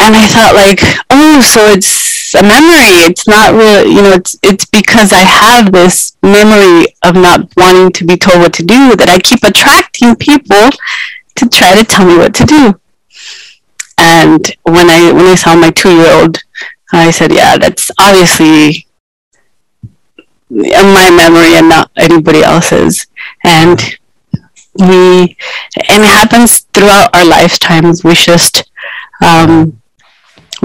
[0.00, 0.80] And i thought like
[1.10, 3.06] oh so it's a memory.
[3.08, 7.92] It's not really you know it's it's because i have this memory of not wanting
[7.92, 10.70] to be told what to do that i keep attracting people
[11.36, 12.80] to try to tell me what to do.
[13.98, 16.38] And when i when i saw my two year old
[16.92, 18.86] i said yeah that's obviously
[20.50, 23.06] my memory and not anybody else's.
[23.44, 23.80] And
[24.78, 25.36] we,
[25.88, 28.04] and it happens throughout our lifetimes.
[28.04, 28.70] We just,
[29.22, 29.80] um,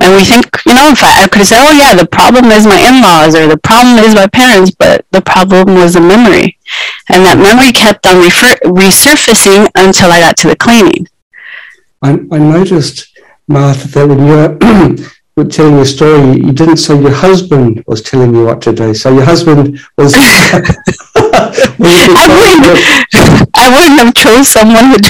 [0.02, 2.66] and we think, you know, if I, I could say, oh yeah, the problem is
[2.66, 6.58] my in-laws or the problem is my parents, but the problem was a memory.
[7.10, 11.08] And that memory kept on refer- resurfacing until I got to the cleaning.
[12.02, 13.18] I, I noticed,
[13.48, 15.06] Martha, that when you
[15.46, 18.94] telling your story, you didn't say your husband was telling you what to do.
[18.94, 20.14] So your husband was.
[20.18, 20.24] I,
[21.80, 25.10] wouldn't, I wouldn't have chose someone who it.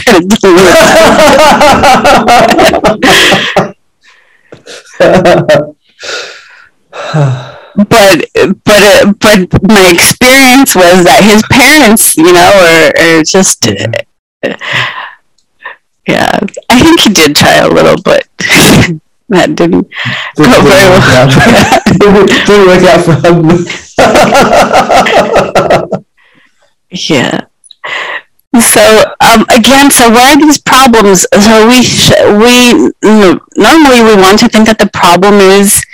[7.76, 8.26] but
[8.66, 13.88] but uh, but my experience was that his parents, you know, are, are just uh,
[16.08, 16.40] yeah.
[16.70, 18.28] I think he did try a little, but
[19.30, 19.88] that didn't,
[20.36, 21.30] didn't go very well.
[22.46, 23.38] didn't work out for him.
[26.92, 27.46] yeah.
[28.60, 28.82] So
[29.22, 31.22] um, again, so where are these problems?
[31.32, 31.86] So we
[32.42, 32.74] we
[33.56, 35.86] normally we want to think that the problem is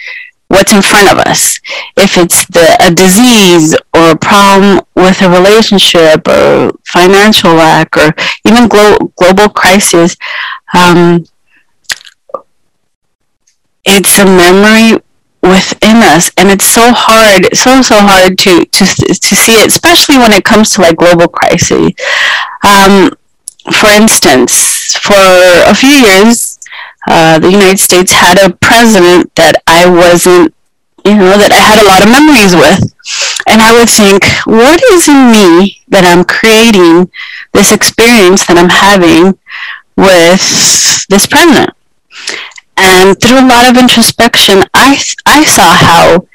[0.47, 1.59] what's in front of us.
[1.97, 8.13] If it's the a disease or a problem with a relationship or financial lack or
[8.47, 10.15] even glo- global crisis,
[10.73, 11.25] um,
[13.85, 14.99] it's a memory
[15.41, 20.17] within us and it's so hard so so hard to to to see it especially
[20.17, 21.93] when it comes to like global crisis
[22.65, 23.11] um,
[23.71, 25.13] for instance for
[25.69, 26.59] a few years
[27.07, 30.51] uh, the united states had a president that i wasn't
[31.05, 32.91] you know that i had a lot of memories with.
[33.47, 37.11] And i would think what is in me that i'm creating
[37.53, 39.37] this experience that i'm having
[39.95, 40.41] with
[41.07, 41.69] this president
[42.77, 46.27] and through a lot of introspection, I, I saw how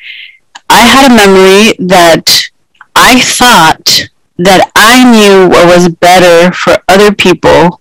[0.69, 2.51] I had a memory that
[2.95, 7.81] I thought that I knew what was better for other people.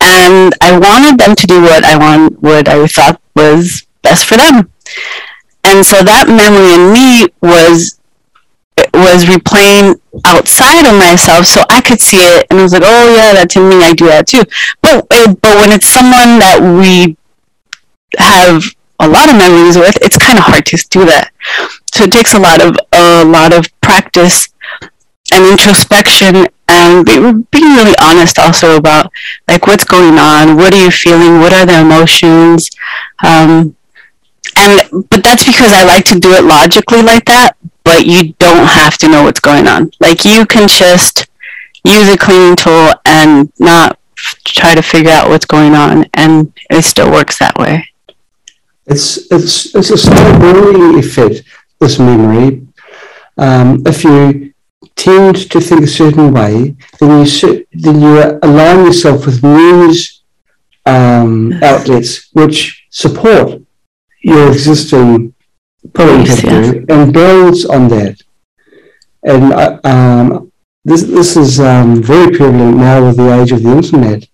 [0.00, 4.36] And I wanted them to do what I want, what I thought was best for
[4.36, 4.70] them.
[5.64, 7.98] And so that memory in me was
[8.94, 9.91] was replaying
[10.24, 13.56] outside of myself so I could see it and I was like, oh yeah, that's
[13.56, 14.42] in me, I do that too.
[14.80, 17.16] But, but when it's someone that we
[18.18, 18.62] have
[19.00, 21.32] a lot of memories with, it's kind of hard to do that.
[21.94, 24.48] So it takes a lot of, a lot of practice
[25.32, 27.06] and introspection and
[27.50, 29.10] being really honest also about
[29.48, 32.70] like what's going on, what are you feeling, what are the emotions,
[33.24, 33.76] um,
[34.56, 38.66] and but that's because I like to do it logically like that but you don't
[38.66, 39.90] have to know what's going on.
[40.00, 41.26] Like you can just
[41.84, 43.98] use a cleaning tool and not
[44.44, 47.88] try to figure out what's going on, and it still works that way.
[48.86, 51.42] It's it's it's a snowballing effect.
[51.78, 52.66] This memory.
[53.36, 54.52] Um, if you
[54.94, 60.22] tend to think a certain way, then you then you align yourself with news
[60.86, 63.60] um, outlets which support
[64.22, 65.34] your existing
[65.98, 68.20] of view and builds on that.
[69.24, 70.52] And uh, um,
[70.84, 74.26] this this is um, very prevalent now with the age of the internet,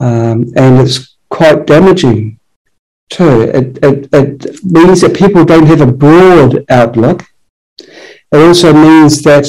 [0.00, 2.40] um, and it's quite damaging
[3.10, 3.42] too.
[3.42, 7.24] It, it, it means that people don't have a broad outlook.
[7.78, 9.46] It also means that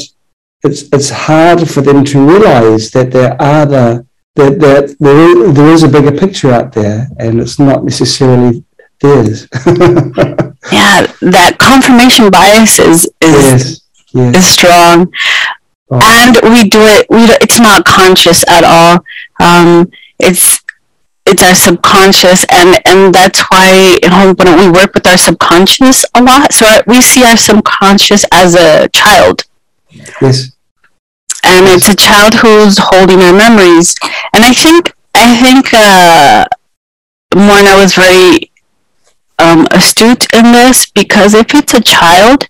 [0.63, 4.05] it's it's hard for them to realise that there are the
[4.36, 8.63] that, that there, there is a bigger picture out there, and it's not necessarily
[8.99, 9.47] theirs.
[10.73, 13.81] yeah, that confirmation bias is is yes,
[14.13, 14.36] yes.
[14.38, 15.13] is strong,
[15.91, 15.99] oh.
[16.01, 17.05] and we do it.
[17.09, 19.03] We do, it's not conscious at all.
[19.39, 20.63] Um, it's
[21.25, 26.21] it's our subconscious, and and that's why in when we work with our subconscious a
[26.21, 26.53] lot.
[26.53, 29.43] So we see our subconscious as a child.
[30.21, 30.51] Yes.
[31.45, 33.95] And it's a child who's holding our memories,
[34.33, 36.45] and I think I think uh,
[37.36, 38.53] Morrnah was very
[39.43, 42.47] um, astute in this because if it's a child,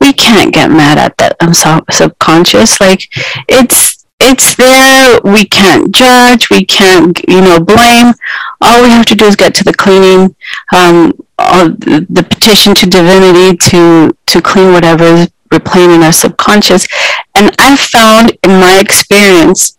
[0.00, 1.52] we can't get mad at that um,
[1.90, 2.80] subconscious.
[2.80, 3.02] Like
[3.48, 5.20] it's it's there.
[5.24, 6.48] We can't judge.
[6.50, 8.14] We can't you know blame.
[8.60, 10.34] All we have to do is get to the cleaning,
[10.72, 16.86] um, the, the petition to divinity to to clean whatever is replaying in our subconscious.
[17.34, 19.78] And I found in my experience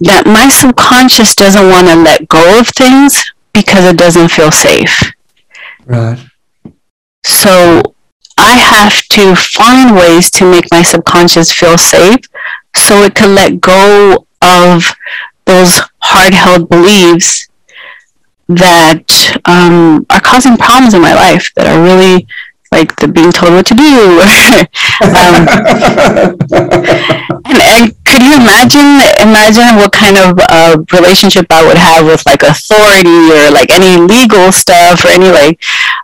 [0.00, 5.12] that my subconscious doesn't want to let go of things because it doesn't feel safe.
[5.86, 6.18] Right.
[7.24, 7.82] So
[8.38, 12.24] I have to find ways to make my subconscious feel safe
[12.76, 14.92] so it can let go of
[15.44, 17.48] those hard held beliefs
[18.48, 22.26] that um, are causing problems in my life that are really
[22.72, 23.84] like the being told what to do.
[25.04, 25.44] um,
[27.44, 32.24] and, and, could you imagine imagine what kind of uh, relationship I would have with
[32.26, 35.62] like authority or like any legal stuff or any like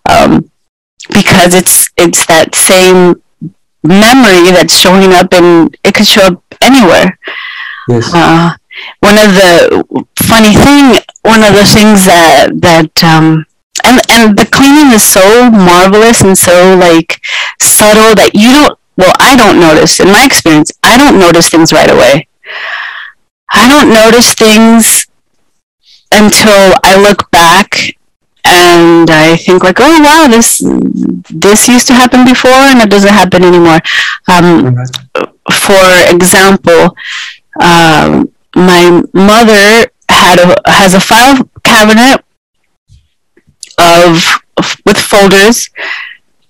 [0.08, 0.50] um,
[1.12, 3.22] because it's it's that same
[3.82, 7.18] memory that's showing up and it could show up anywhere.
[7.88, 8.12] Yes.
[8.12, 8.52] Uh,
[9.00, 13.46] one of the funny thing, one of the things that that um,
[13.88, 17.20] and and the cleaning is so marvelous and so like
[17.60, 18.78] subtle that you don't.
[18.96, 20.00] Well, I don't notice.
[20.00, 22.28] In my experience, I don't notice things right away.
[23.50, 25.06] I don't notice things
[26.12, 27.94] until I look back
[28.44, 30.62] and I think like, oh wow, this
[31.30, 33.78] this used to happen before and it doesn't happen anymore.
[34.28, 34.76] Um.
[35.50, 35.80] For
[36.12, 36.94] example,
[37.60, 42.22] um, my mother had a has a file cabinet
[43.78, 44.24] of,
[44.84, 45.70] with folders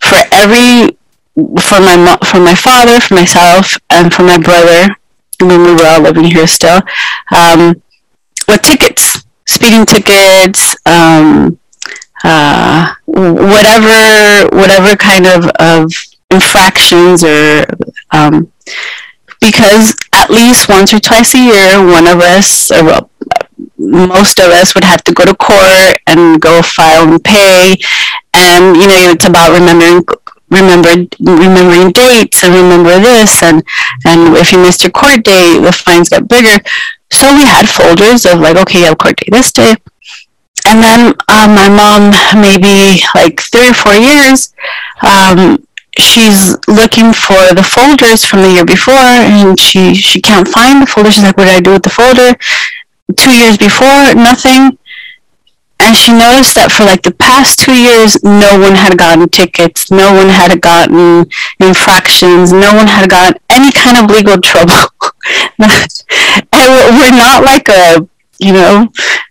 [0.01, 0.97] for every
[1.61, 4.97] for my for my father, for myself, and for my brother
[5.41, 6.81] when we were all living here still,
[7.31, 7.81] um,
[8.49, 11.59] with tickets, speeding tickets, um,
[12.25, 15.93] uh, whatever whatever kind of, of
[16.31, 17.65] infractions or
[18.11, 18.53] um,
[19.41, 23.09] because at least once or twice a year, one of us or
[23.79, 27.77] most of us would have to go to court and go file and pay,
[28.35, 30.05] and you know it's about remembering
[30.51, 33.43] remember remembering dates and remember this.
[33.43, 33.63] And
[34.05, 36.59] and if you missed your court date, the fines get bigger.
[37.13, 39.75] So we had folders of like, okay, you have court date this day,
[40.67, 44.53] and then um, my mom, maybe like three or four years,
[45.03, 45.65] um,
[45.97, 50.87] she's looking for the folders from the year before, and she she can't find the
[50.87, 51.11] folder.
[51.11, 52.37] She's like, "What did I do with the folder?"
[53.17, 54.79] Two years before, nothing.
[55.81, 59.91] And she noticed that for like the past two years, no one had gotten tickets,
[59.91, 61.31] no one had gotten
[61.61, 64.91] infractions, no one had gotten any kind of legal trouble.
[65.59, 66.69] and
[66.99, 68.07] we're not like a,
[68.39, 68.89] you know,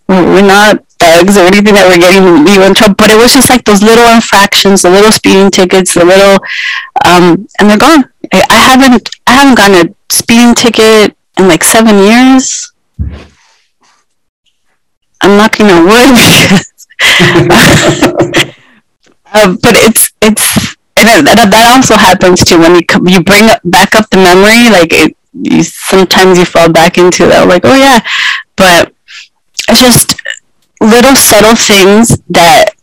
[0.07, 3.49] we're not thugs or anything that were getting you in trouble, but it was just
[3.49, 6.35] like those little infractions, the little speeding tickets, the little,
[7.07, 8.11] um, and they're gone.
[8.33, 12.73] I, I haven't, I haven't gotten a speeding ticket in like seven years.
[15.21, 16.67] I'm knocking on wood because,
[19.33, 23.95] uh, but it's it's and that, that also happens too when you you bring back
[23.95, 24.69] up the memory.
[24.69, 27.47] Like it, you sometimes you fall back into that.
[27.47, 27.99] Like oh yeah,
[28.55, 28.93] but
[29.69, 30.15] it's just
[30.81, 32.73] little subtle things that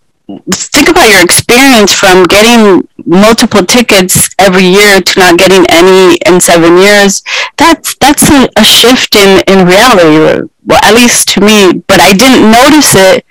[0.51, 6.41] think about your experience from getting multiple tickets every year to not getting any in
[6.41, 7.23] seven years.
[7.57, 12.13] That's that's a, a, shift in in reality well at least to me but i
[12.13, 13.25] didn't notice it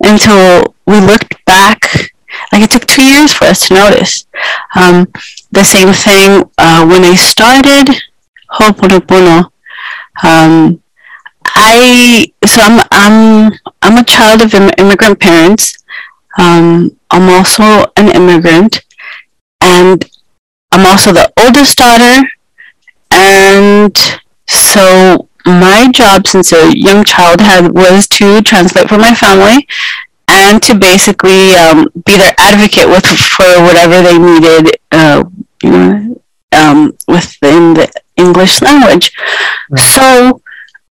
[0.00, 1.80] until we looked back
[2.52, 4.26] like it took two years for us to notice.
[4.74, 5.06] Um,
[5.50, 7.88] the same thing uh, when i started
[8.50, 9.50] ho'oponopono
[10.22, 10.82] um,
[11.56, 13.52] I so I'm I'm
[13.82, 15.82] I'm a child of immigrant parents.
[16.38, 18.84] Um, I'm also an immigrant,
[19.60, 20.04] and
[20.70, 22.28] I'm also the oldest daughter.
[23.10, 23.96] And
[24.46, 29.66] so my job since a young child had was to translate for my family
[30.28, 35.24] and to basically um, be their advocate with for whatever they needed, uh,
[35.62, 39.12] you know, um, within the English language.
[39.70, 39.80] Right.
[39.80, 40.42] So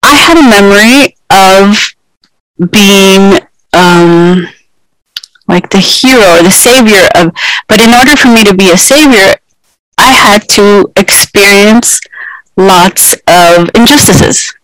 [0.08, 3.40] I had a memory of being
[3.74, 4.48] um,
[5.46, 7.32] like the hero, the savior of,
[7.68, 9.34] but in order for me to be a savior,
[9.98, 12.00] I had to experience
[12.56, 14.54] lots of injustices.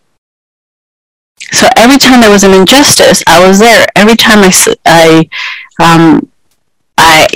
[1.51, 3.85] So every time there was an injustice, I was there.
[3.95, 4.51] Every time I,
[4.85, 5.29] I,
[5.79, 6.27] um,
[6.97, 7.27] I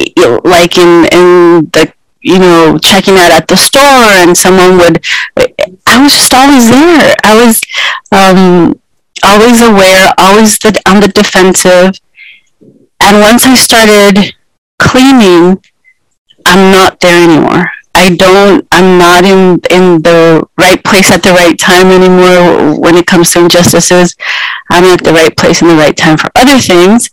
[0.44, 5.04] like in in the you know, checking out at the store and someone would,
[5.88, 7.16] I was just always there.
[7.24, 7.62] I was
[8.12, 8.80] um,
[9.24, 12.00] always aware, always the, on the defensive.
[13.02, 14.36] And once I started
[14.78, 15.64] cleaning,
[16.46, 17.72] I'm not there anymore.
[17.96, 22.96] I don't, I'm not in, in the right place at the right time anymore when
[22.96, 24.16] it comes to injustices.
[24.70, 27.10] I'm at the right place in the right time for other things.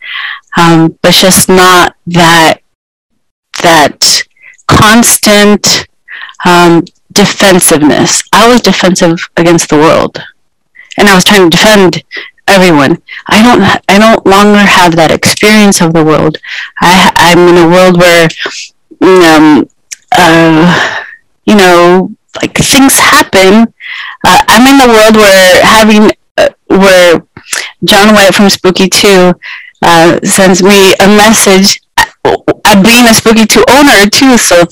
[0.56, 2.60] Um, but just not that,
[3.62, 4.22] that
[4.66, 5.88] constant
[6.44, 8.22] um, defensiveness.
[8.32, 10.18] I was defensive against the world,
[10.96, 12.04] and I was trying to defend
[12.46, 13.02] everyone.
[13.26, 13.62] I don't.
[13.88, 16.38] I don't longer have that experience of the world.
[16.80, 18.28] I, I'm in a world where,
[19.00, 19.68] um,
[20.12, 21.04] uh,
[21.44, 23.72] you know, like things happen.
[24.24, 27.22] Uh, I'm in the world where having uh, where
[27.84, 29.34] John White from Spooky Two
[29.82, 31.80] uh, sends me a message
[32.26, 34.36] uh, being a spooky two owner too.
[34.38, 34.64] So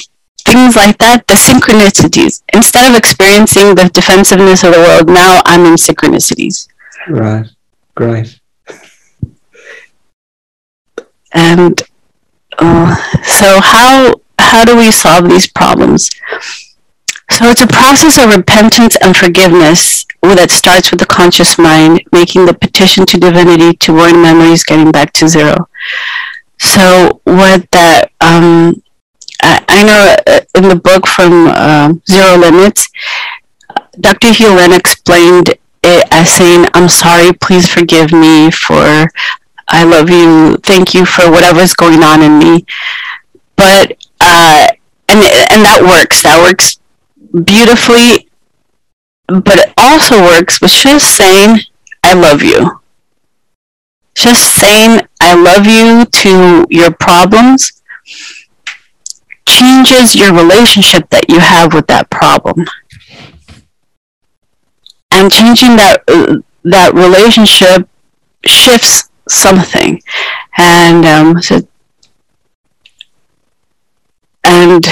[0.47, 2.43] things like that, the synchronicities.
[2.53, 6.69] Instead of experiencing the defensiveness of the world, now I'm in synchronicities.
[7.09, 7.47] Right.
[7.95, 8.41] Great.
[11.33, 11.83] And
[12.59, 12.95] uh,
[13.25, 16.11] so how how do we solve these problems?
[17.31, 22.47] So it's a process of repentance and forgiveness that starts with the conscious mind, making
[22.47, 25.69] the petition to divinity to warn memories, getting back to zero.
[26.65, 28.83] So what that um,
[29.43, 32.89] I, I, know uh, in the book from uh, Zero Limits,
[34.01, 34.33] Dr.
[34.33, 35.51] Hew Len explained
[35.83, 39.07] it as saying, "I'm sorry, please forgive me for
[39.69, 42.65] I love you, thank you for whatever's going on in me."
[43.57, 44.69] But uh,
[45.09, 46.23] and and that works.
[46.23, 46.81] That works
[47.45, 48.29] beautifully,
[49.27, 51.59] but it also works with just saying,
[52.03, 52.81] I love you.
[54.15, 57.83] Just saying, I love you to your problems
[59.47, 62.67] changes your relationship that you have with that problem.
[65.11, 67.89] And changing that, uh, that relationship
[68.45, 70.01] shifts something.
[70.57, 71.61] And um, so,
[74.45, 74.85] and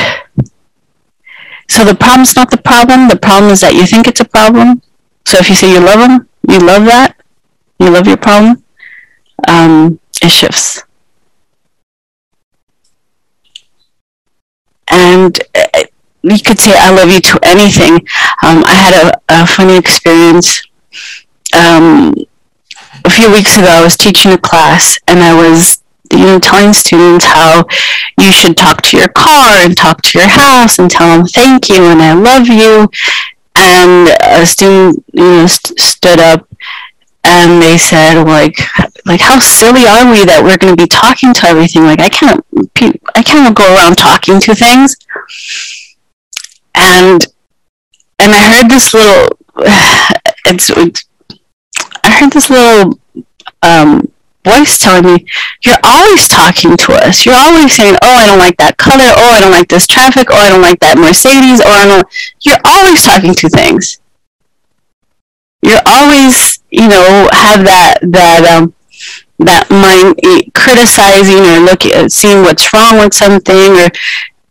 [1.68, 3.08] so the problem's not the problem.
[3.08, 4.82] The problem is that you think it's a problem.
[5.26, 7.16] So if you say you love them, you love that,
[7.78, 8.61] you love your problem,
[9.48, 10.82] um, it shifts.
[14.88, 15.82] And uh,
[16.22, 17.94] you could say I love you to anything.
[18.42, 20.62] Um, I had a, a funny experience.
[21.54, 22.14] Um,
[23.04, 25.82] a few weeks ago, I was teaching a class and I was
[26.12, 27.64] you know, telling students how
[28.20, 31.68] you should talk to your car and talk to your house and tell them thank
[31.68, 32.88] you and I love you.
[33.56, 36.48] And a student, you know, st- stood up
[37.24, 38.58] and they said like
[39.06, 42.08] like how silly are we that we're going to be talking to everything like i
[42.08, 42.44] can't
[43.14, 44.96] i can't go around talking to things
[46.74, 47.26] and
[48.18, 49.38] and i heard this little
[50.46, 51.04] it's, it's
[52.04, 52.98] i heard this little
[53.62, 54.12] um,
[54.44, 55.26] voice telling me,
[55.64, 57.24] you're always talking to us.
[57.24, 59.06] You're always saying, oh, I don't like that color.
[59.16, 60.28] Oh, I don't like this traffic.
[60.30, 61.60] Oh, I don't like that Mercedes.
[61.60, 62.06] Or I don't.
[62.40, 64.00] You're always talking to things.
[65.62, 68.74] You're always, you know, have that that um
[69.38, 70.18] that mind
[70.54, 73.88] criticizing or looking seeing what's wrong with something or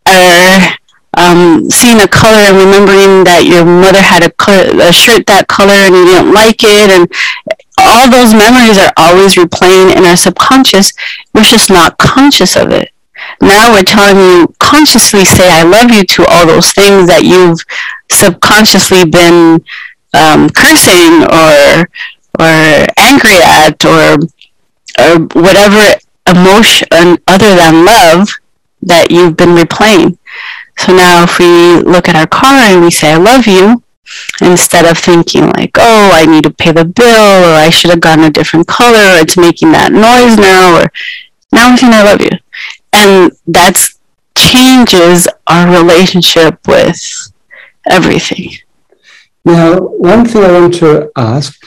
[0.08, 0.76] or
[1.14, 5.46] um, seeing a color and remembering that your mother had a, color, a shirt that
[5.46, 7.04] color and you didn't like it and
[7.78, 10.92] all those memories are always replaying in our subconscious.
[11.34, 12.90] We're just not conscious of it.
[13.40, 17.60] Now we're telling you consciously say I love you to all those things that you've
[18.10, 19.64] subconsciously been
[20.14, 21.88] um, cursing or
[22.40, 24.18] or angry at or
[24.98, 28.28] or whatever emotion other than love
[28.82, 30.18] that you've been replaying.
[30.78, 33.82] So now if we look at our car and we say I love you,
[34.40, 38.00] instead of thinking like, oh, I need to pay the bill, or I should have
[38.00, 40.92] gotten a different color, or it's making that noise now, or
[41.52, 42.30] now I'm saying I love you.
[42.92, 43.78] And that
[44.36, 47.32] changes our relationship with
[47.88, 48.50] everything.
[49.44, 51.60] Now, one thing I want to ask,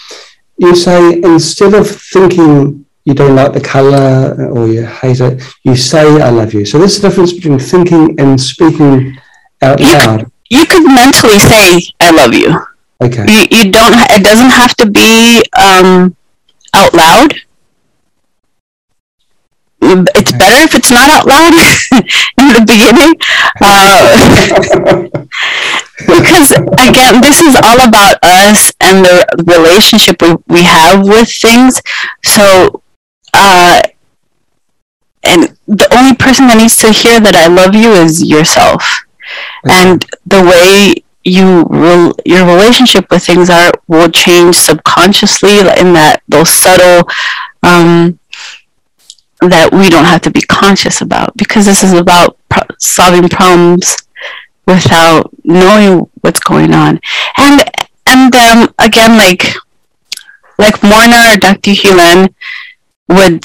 [0.58, 5.76] you say instead of thinking you don't like the color or you hate it, you
[5.76, 6.66] say I love you.
[6.66, 9.18] So there's a difference between thinking and speaking
[9.62, 12.56] out loud you could mentally say I love you.
[13.02, 13.26] Okay.
[13.28, 13.94] You, you don't.
[14.12, 16.16] It doesn't have to be um,
[16.74, 17.34] out loud.
[20.16, 21.54] It's better if it's not out loud
[22.40, 23.16] in the beginning,
[23.62, 25.08] uh,
[26.10, 31.82] because again, this is all about us and the relationship we, we have with things.
[32.24, 32.82] So,
[33.34, 33.82] uh,
[35.24, 39.06] and the only person that needs to hear that I love you is yourself
[39.66, 46.50] and the way you your relationship with things are will change subconsciously in that those
[46.50, 47.10] subtle
[47.64, 48.20] um,
[49.50, 53.98] that we don't have to be conscious about because this is about pro- solving problems
[54.68, 57.00] without knowing what's going on
[57.38, 57.64] and
[58.08, 59.54] and um, again like
[60.58, 61.72] like Morrnah or Dr.
[61.72, 62.34] Hew Len
[63.10, 63.44] would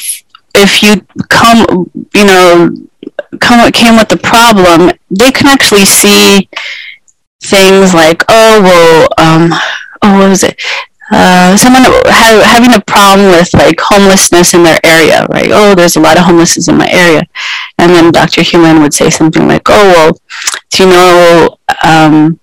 [0.54, 2.70] if you come you know
[3.38, 6.48] come came with the problem, they can actually see
[7.42, 9.50] things like, oh well, um,
[10.02, 10.60] oh what was it?
[11.10, 15.50] Uh, someone ha- having a problem with like homelessness in their area, right?
[15.52, 17.22] Oh, there's a lot of homelessness in my area,
[17.78, 18.42] and then Dr.
[18.42, 20.20] Hew Len would say something like, "Oh, well,
[20.70, 22.38] do you know um,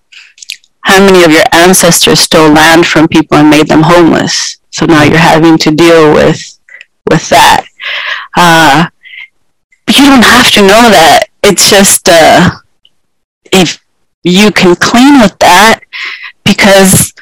[0.81, 4.57] how many of your ancestors stole land from people and made them homeless?
[4.69, 6.59] So now you're having to deal with
[7.09, 7.65] with that."
[8.35, 8.87] Uh,
[9.85, 12.49] but you don't have to know that it's just uh,
[13.51, 13.83] if
[14.23, 15.81] you can clean with that
[16.43, 17.13] because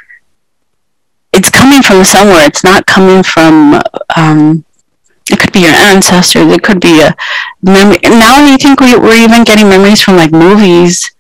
[1.36, 2.46] it's coming from somewhere.
[2.46, 3.82] It's not coming from.
[4.16, 4.66] Um,
[5.30, 6.52] it could be your ancestors.
[6.52, 7.16] It could be a
[7.62, 8.00] memory.
[8.04, 11.12] Now I think we, we're even getting memories from like movies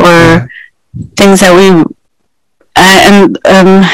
[0.00, 0.46] or yeah.
[1.16, 1.84] things that we
[2.76, 3.84] uh, and um,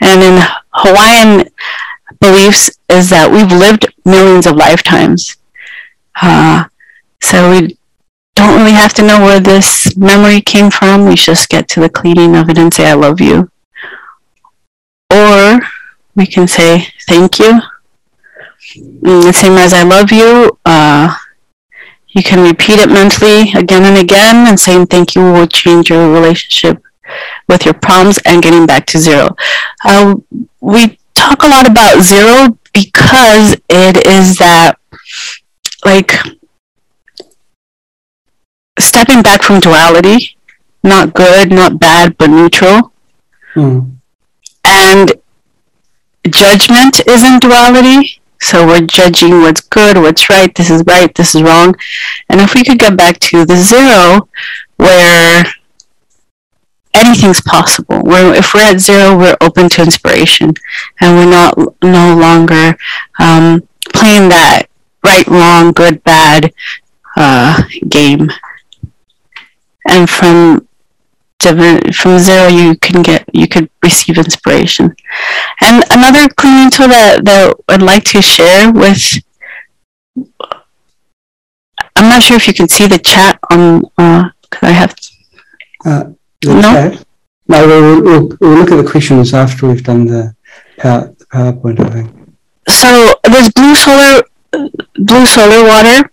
[0.00, 0.42] and in
[0.72, 1.48] Hawaiian
[2.20, 5.36] beliefs is that we've lived millions of lifetimes.
[6.20, 6.64] Uh,
[7.20, 7.78] so we
[8.34, 11.06] don't really have to know where this memory came from.
[11.06, 13.51] We just get to the cleaning of it and say, I love you.
[15.12, 15.60] Or
[16.14, 17.60] we can say, thank you.
[18.74, 21.14] And the same as I love you, uh,
[22.08, 26.12] you can repeat it mentally again and again, and saying thank you will change your
[26.12, 26.82] relationship
[27.48, 29.36] with your problems and getting back to zero.
[29.84, 30.16] Uh,
[30.60, 34.78] we talk a lot about zero because it is that,
[35.84, 36.12] like,
[38.78, 40.36] stepping back from duality,
[40.82, 42.92] not good, not bad, but neutral.
[43.54, 43.91] Mm.
[44.64, 45.12] And
[46.28, 48.20] judgment is in duality.
[48.40, 51.74] So we're judging what's good, what's right, this is right, this is wrong.
[52.28, 54.28] And if we could get back to the zero,
[54.76, 55.44] where
[56.92, 58.00] anything's possible.
[58.02, 60.54] Where if we're at zero, we're open to inspiration,
[61.00, 62.76] and we're not no longer
[63.20, 64.64] um, playing that
[65.04, 66.52] right, wrong, good, bad
[67.16, 68.28] uh, game
[69.86, 70.66] and from
[71.42, 74.94] from zero you can get you could receive inspiration.
[75.60, 79.18] And another cleaning tool that, that i'd like to share with
[81.96, 84.28] i'm not sure if you can see the chat on uh
[84.62, 84.94] i have
[85.84, 86.04] uh,
[86.44, 86.60] no?
[86.60, 87.04] chat?
[87.48, 90.34] no we'll, we'll, we'll, look at the questions after we've done the,
[90.78, 92.10] power, the powerpoint i think.
[92.68, 94.22] So this blue solar
[94.96, 96.10] blue solar water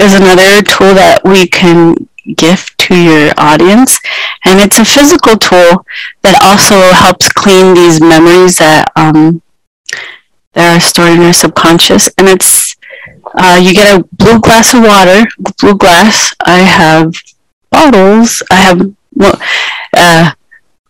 [0.00, 1.96] is another tool that we can
[2.36, 3.98] gift to your audience.
[4.44, 5.84] And it's a physical tool
[6.22, 9.42] that also helps clean these memories that um,
[10.52, 12.08] that are stored in your subconscious.
[12.18, 12.76] And it's
[13.34, 15.24] uh, you get a blue glass of water,
[15.60, 16.34] blue glass.
[16.44, 17.14] I have
[17.70, 18.42] bottles.
[18.50, 19.40] I have well,
[19.96, 20.32] uh,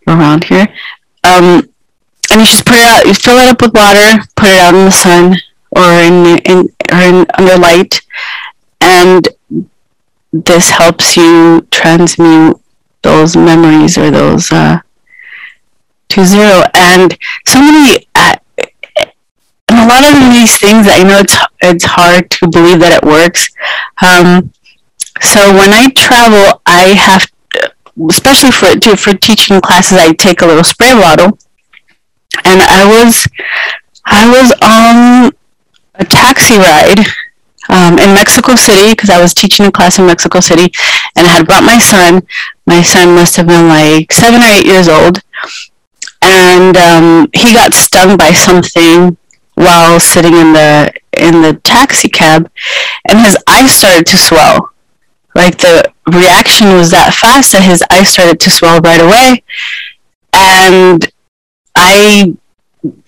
[0.06, 0.66] around here.
[1.24, 1.68] Um,
[2.30, 3.06] and you just put it out.
[3.06, 5.36] You fill it up with water, put it out in the sun
[5.70, 8.00] or in in or in under light,
[8.80, 9.28] and
[10.32, 12.58] this helps you transmute
[13.02, 14.80] those memories or those uh,
[16.08, 16.62] to zero.
[16.74, 17.16] And
[17.46, 18.36] so many, uh,
[19.68, 23.06] and a lot of these things, I know it's it's hard to believe that it
[23.06, 23.48] works.
[24.02, 24.52] Um,
[25.20, 27.30] so when I travel, I have,
[28.08, 31.38] especially for to, for teaching classes, I take a little spray bottle,
[32.44, 33.28] and I was
[34.04, 35.32] I was on
[35.94, 37.06] a taxi ride
[37.72, 40.72] um, in Mexico City because I was teaching a class in Mexico City
[41.16, 42.26] and I had brought my son.
[42.66, 45.22] My son must have been like seven or eight years old.
[46.20, 49.16] And um, he got stung by something
[49.54, 52.50] while sitting in the in the taxi cab
[53.08, 54.70] and his eyes started to swell.
[55.34, 59.42] Like the reaction was that fast that his eyes started to swell right away.
[60.32, 61.10] And
[61.74, 62.36] I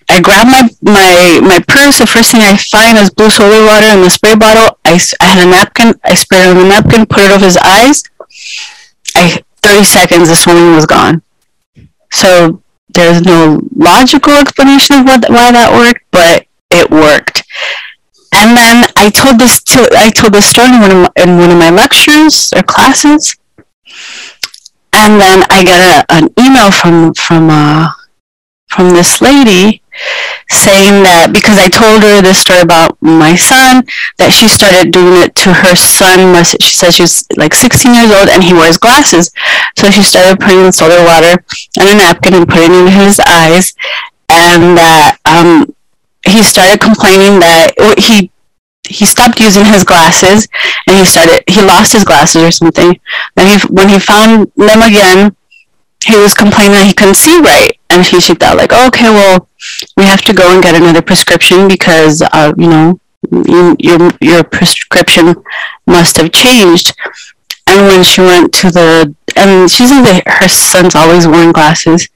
[0.08, 1.98] I grab my, my, my purse.
[1.98, 4.78] The first thing I find is blue solar water in the spray bottle.
[4.84, 5.94] I, I had a napkin.
[6.04, 8.02] I sprayed on the napkin, put it over his eyes.
[9.16, 11.22] I 30 seconds, the swelling was gone.
[12.12, 17.42] So there's no logical explanation of what, why that worked, but it worked.
[18.32, 21.38] And then I told this to I told this story in one of my, in
[21.38, 23.36] one of my lectures or classes,
[24.92, 27.88] and then I got a, an email from from uh,
[28.74, 29.80] from this lady
[30.50, 33.86] saying that because I told her this story about my son,
[34.18, 36.34] that she started doing it to her son.
[36.44, 39.30] She said she was like 16 years old and he wears glasses.
[39.78, 41.38] So she started putting solar water
[41.78, 43.74] on a napkin and putting it in his eyes.
[44.28, 45.70] And that um,
[46.26, 48.30] he started complaining that he
[48.86, 50.46] he stopped using his glasses
[50.86, 52.98] and he started he lost his glasses or something.
[53.36, 55.36] Then he when he found them again,
[56.04, 57.78] he was complaining that he couldn't see right.
[57.90, 59.48] And she thought like, oh, okay, well,
[59.96, 63.00] we have to go and get another prescription because, uh, you know,
[63.78, 65.34] your, your prescription
[65.86, 66.94] must have changed.
[67.66, 72.08] And when she went to the, and she said that her son's always wearing glasses.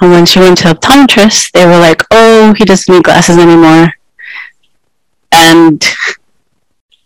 [0.00, 3.38] And when she went to the optometrist, they were like, oh, he doesn't need glasses
[3.38, 3.94] anymore.
[5.32, 5.84] And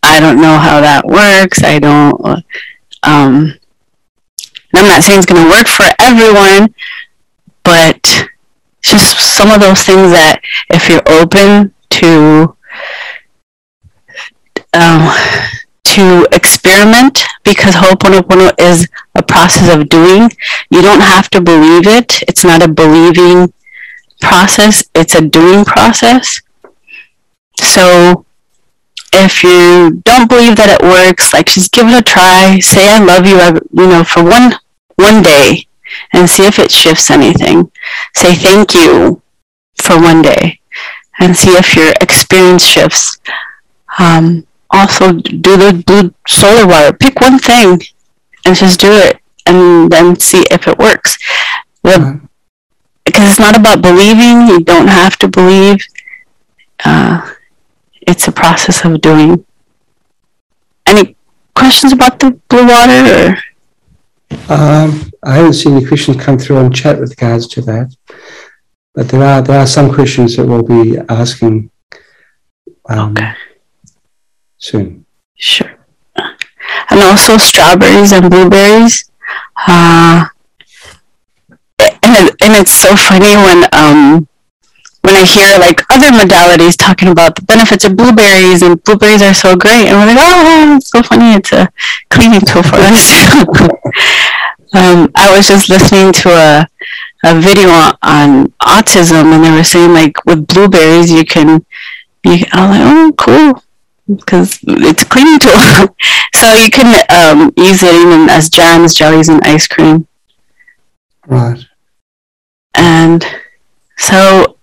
[0.02, 1.62] I don't know how that works.
[1.62, 2.44] I don't,
[3.02, 3.54] um,
[4.76, 6.74] I'm not saying it's going to work for everyone,
[7.62, 8.28] but
[8.82, 12.56] just some of those things that if you're open to
[14.74, 15.08] um,
[15.84, 20.28] to experiment because Ho'oponopono is a process of doing.
[20.70, 22.22] You don't have to believe it.
[22.28, 23.52] It's not a believing
[24.20, 26.40] process, it's a doing process.
[27.56, 28.26] So
[29.12, 32.58] if you don't believe that it works, like just give it a try.
[32.58, 33.36] Say I love you,
[33.72, 34.54] you know, for one
[34.96, 35.66] one day
[36.12, 37.70] and see if it shifts anything.
[38.14, 39.22] Say thank you
[39.76, 40.60] for one day
[41.18, 43.18] and see if your experience shifts.
[43.98, 46.96] Um, also, do the blue solar water.
[46.96, 47.80] Pick one thing
[48.44, 51.16] and just do it and then see if it works.
[51.82, 52.20] The,
[53.04, 55.78] because it's not about believing, you don't have to believe.
[56.84, 57.34] Uh,
[58.02, 59.44] it's a process of doing.
[60.86, 61.16] Any
[61.54, 63.32] questions about the blue water?
[63.32, 63.36] Or?
[64.48, 67.94] Um, I haven't seen any questions come through on chat with regards to that,
[68.94, 71.70] but there are there are some questions that we'll be asking
[72.88, 73.32] um, okay.
[74.58, 75.06] soon.
[75.34, 75.74] Sure.
[76.90, 79.10] And also strawberries and blueberries.
[79.66, 80.26] Uh,
[81.78, 84.28] and, and it's so funny when um,
[85.04, 89.34] when I hear like other modalities talking about the benefits of blueberries and blueberries are
[89.34, 91.34] so great, and we're like, oh, it's so funny.
[91.34, 91.68] It's a
[92.08, 93.12] cleaning tool for us.
[94.72, 96.66] um, I was just listening to a
[97.26, 101.64] a video on, on, autism, and they were saying like with blueberries you can.
[102.24, 105.52] You, I was like, oh, cool, because it's a cleaning tool.
[106.34, 110.06] so you can um, use it even as jams, jellies, and ice cream.
[111.26, 111.62] Right.
[112.74, 113.24] And
[113.98, 114.53] so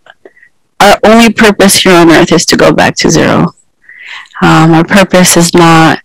[0.81, 3.53] our only purpose here on earth is to go back to zero.
[4.41, 5.99] Um, our purpose is not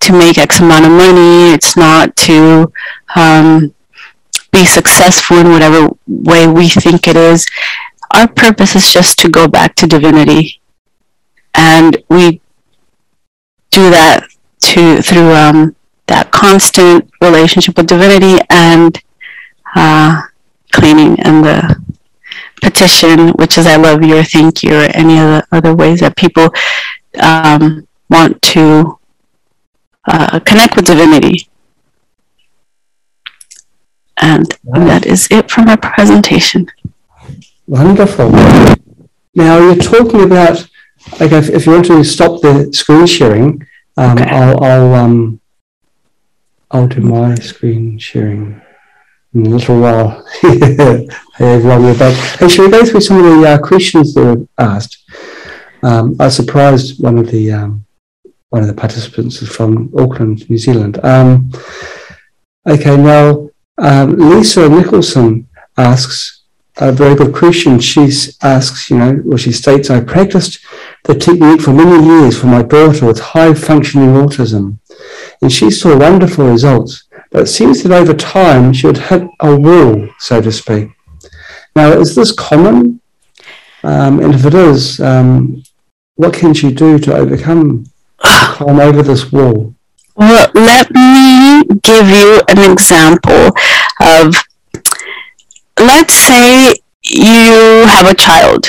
[0.00, 1.52] to make X amount of money.
[1.52, 2.72] It's not to
[3.16, 3.74] um,
[4.52, 7.46] be successful in whatever way we think it is.
[8.14, 10.60] Our purpose is just to go back to divinity.
[11.54, 12.40] And we
[13.70, 14.28] do that
[14.60, 15.74] to through um,
[16.06, 19.00] that constant relationship with divinity and
[19.74, 20.22] uh,
[20.72, 21.82] cleaning and the
[22.60, 26.00] petition, which is I love you or thank you or any of the other ways
[26.00, 26.48] that people
[27.20, 28.98] um, want to
[30.06, 31.48] uh, connect with divinity.
[34.22, 34.84] And wow.
[34.84, 36.70] that is it for my presentation.
[37.66, 38.30] Wonderful.
[39.34, 40.68] Now you're talking about,
[41.18, 44.30] like, if, if you want to stop the screen sharing, um, okay.
[44.30, 45.40] I'll I'll um,
[46.70, 48.60] I'll do my screen sharing
[49.32, 50.26] little while.
[51.38, 52.14] everyone, we're back.
[52.38, 54.98] Hey, shall we go through some of the uh, questions that were asked?
[55.82, 57.86] Um, I surprised one of the um,
[58.50, 61.02] one of the participants is from Auckland, New Zealand.
[61.04, 61.50] Um,
[62.66, 66.42] okay, now um, Lisa Nicholson asks
[66.78, 67.78] a very good question.
[67.78, 68.10] She
[68.42, 70.58] asks, you know, well, she states, I practiced
[71.04, 74.78] the technique for many years for my daughter with high functioning autism,
[75.40, 77.04] and she saw wonderful results.
[77.30, 80.90] But it seems that over time she would hit a wall, so to speak.
[81.76, 83.00] Now, is this common?
[83.84, 85.62] Um, and if it is, um,
[86.16, 87.86] what can she do to overcome,
[88.20, 89.74] climb over this wall?
[90.16, 93.52] Well, let me give you an example
[94.00, 94.34] of,
[95.78, 98.66] let's say you have a child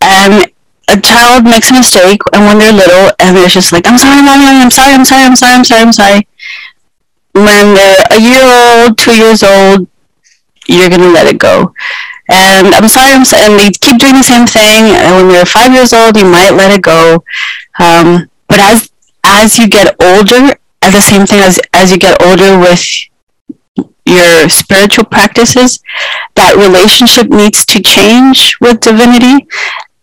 [0.00, 0.50] and
[0.88, 4.22] a child makes a mistake and when they're little and they're just like, I'm sorry,
[4.22, 6.28] mommy, I'm sorry, I'm sorry, I'm sorry, I'm sorry, I'm sorry
[7.34, 9.88] when they're a year old, two years old,
[10.68, 11.74] you're gonna let it go.
[12.28, 14.94] And I'm sorry, I'm sorry, and they keep doing the same thing.
[14.96, 17.24] And when they're five years old, you might let it go.
[17.78, 18.90] Um, but as
[19.24, 22.82] as you get older, at the same thing as as you get older with
[24.06, 25.80] your spiritual practices,
[26.34, 29.46] that relationship needs to change with divinity.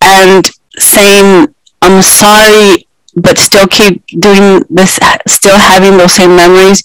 [0.03, 6.83] And saying, I'm sorry, but still keep doing this, still having those same memories,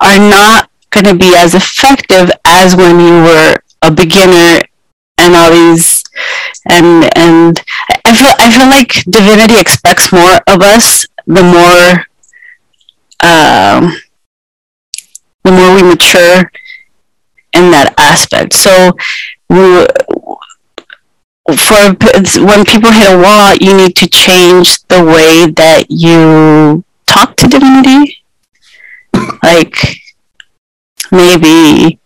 [0.00, 4.60] are not going to be as effective as when you were a beginner
[5.18, 6.02] and all these
[6.68, 7.62] and and
[8.04, 12.06] I feel I feel like divinity expects more of us the more
[13.20, 13.96] um,
[15.44, 16.50] the more we mature
[17.52, 18.52] in that aspect.
[18.52, 18.92] So
[19.48, 19.86] we,
[21.56, 21.96] for
[22.44, 27.48] when people hit a wall, you need to change the way that you talk to
[27.48, 28.22] divinity.
[29.42, 29.76] Like
[31.12, 32.00] maybe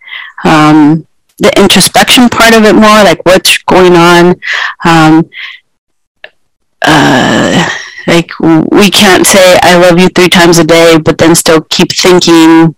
[0.44, 1.06] um,
[1.38, 4.34] the introspection part of it more, like what's going on.
[4.84, 5.30] Um,
[6.82, 7.68] uh,
[8.06, 11.92] like we can't say "I love you" three times a day, but then still keep
[11.92, 12.74] thinking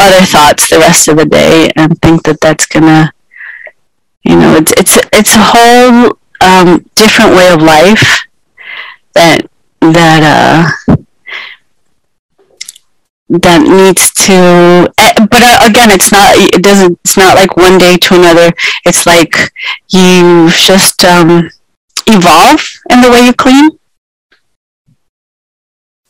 [0.00, 3.12] other thoughts the rest of the day and think that that's gonna
[4.22, 8.26] you know, it's it's it's a whole um, different way of life
[9.14, 9.48] that
[9.80, 10.96] that uh,
[13.28, 17.76] that needs to eh, but uh, again it's not it doesn't it's not like one
[17.76, 18.50] day to another
[18.86, 19.52] it's like
[19.90, 21.50] you just um,
[22.06, 23.78] evolve in the way you clean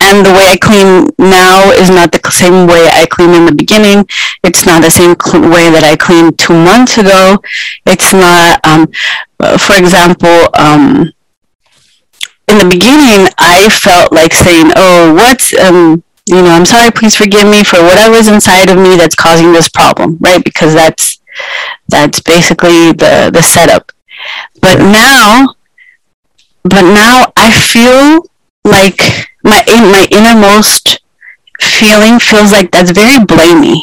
[0.01, 3.55] and the way I clean now is not the same way I cleaned in the
[3.55, 4.07] beginning.
[4.45, 5.17] It's not the same
[5.51, 7.43] way that I cleaned two months ago.
[7.85, 8.87] It's not, um,
[9.59, 11.13] for example, um,
[12.49, 17.17] in the beginning, I felt like saying, "Oh, what's um, you know, I'm sorry, please
[17.17, 20.43] forgive me for whatever's inside of me that's causing this problem," right?
[20.45, 21.21] Because that's
[21.89, 23.93] that's basically the the setup.
[24.61, 25.55] But now,
[26.63, 28.29] but now I feel
[28.65, 29.01] like
[29.43, 31.01] my my innermost
[31.61, 33.81] feeling feels like that's very blamey.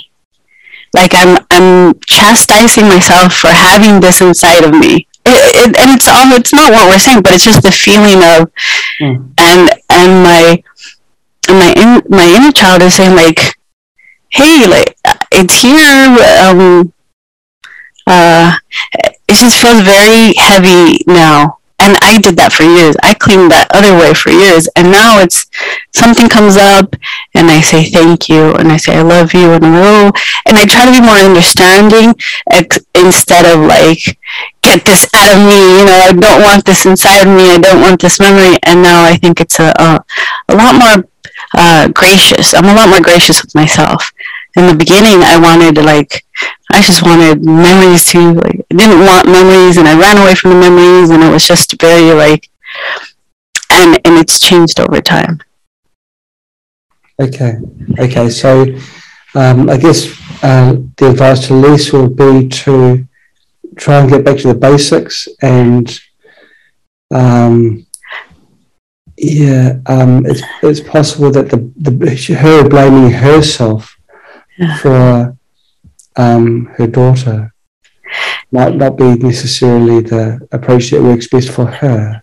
[0.93, 5.07] Like I'm I'm chastising myself for having this inside of me.
[5.27, 8.21] It, it, and it's all it's not what we're saying, but it's just the feeling
[8.21, 8.51] of
[9.01, 9.33] mm.
[9.39, 10.63] and and my
[11.49, 13.55] my in, my inner child is saying like,
[14.29, 14.97] hey, like
[15.31, 16.17] it's here.
[16.45, 16.93] Um,
[18.07, 18.57] uh,
[19.27, 22.95] it just feels very heavy now and I did that for years.
[23.03, 24.67] I cleaned that other way for years.
[24.75, 25.45] And now it's
[25.93, 26.95] something comes up
[27.35, 30.11] and I say thank you and I say I love you and oh,
[30.45, 32.15] and I try to be more understanding
[32.49, 34.01] ex- instead of like
[34.63, 35.59] get this out of me.
[35.77, 37.51] You know, I don't want this inside of me.
[37.51, 38.57] I don't want this memory.
[38.63, 39.99] And now I think it's a a,
[40.49, 41.05] a lot more
[41.57, 42.53] uh, gracious.
[42.53, 44.11] I'm a lot more gracious with myself.
[44.55, 46.23] In the beginning, I wanted like
[46.71, 50.51] I just wanted memories to like I didn't want memories and I ran away from
[50.51, 52.49] the memories and it was just very like
[53.71, 55.39] and and it's changed over time.
[57.21, 57.55] Okay.
[57.99, 58.29] Okay.
[58.29, 58.65] So
[59.35, 60.07] um, I guess
[60.43, 63.07] uh, the advice to Lisa would be to
[63.77, 65.99] try and get back to the basics and
[67.13, 67.84] um,
[69.17, 73.97] yeah, um, it's, it's possible that the, the her blaming herself
[74.57, 74.77] yeah.
[74.77, 75.37] for
[76.17, 77.53] um, her daughter
[78.51, 82.21] might not be necessarily the approach that works best for her.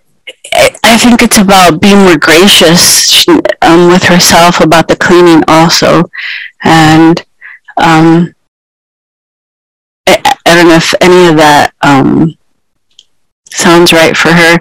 [0.84, 3.26] I think it's about being more gracious
[3.62, 6.04] um, with herself about the cleaning also,
[6.62, 7.18] and
[7.76, 8.34] um,
[10.06, 12.36] I, I, don't know if any of that um,
[13.56, 14.54] sounds right for her.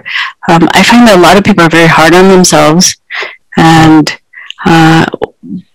[0.48, 2.96] Um, I find that a lot of people are very hard on themselves,
[3.56, 4.10] and
[4.64, 5.06] uh,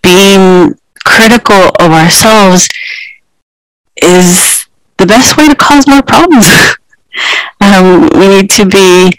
[0.02, 2.68] being critical of ourselves
[4.02, 4.66] is
[4.98, 6.46] the best way to cause more problems.
[7.60, 9.12] um, we need to be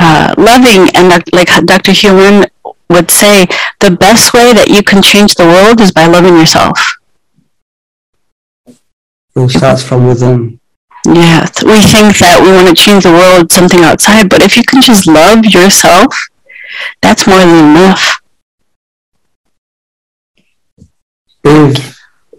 [0.00, 1.92] uh, loving, and like Dr.
[1.92, 2.46] Hew Len
[2.90, 3.46] would say,
[3.80, 6.78] the best way that you can change the world is by loving yourself.
[8.66, 10.57] It starts from within.
[11.14, 14.62] Yeah, we think that we want to change the world, something outside, but if you
[14.62, 16.14] can just love yourself,
[17.00, 18.20] that's more than enough.
[21.44, 21.98] If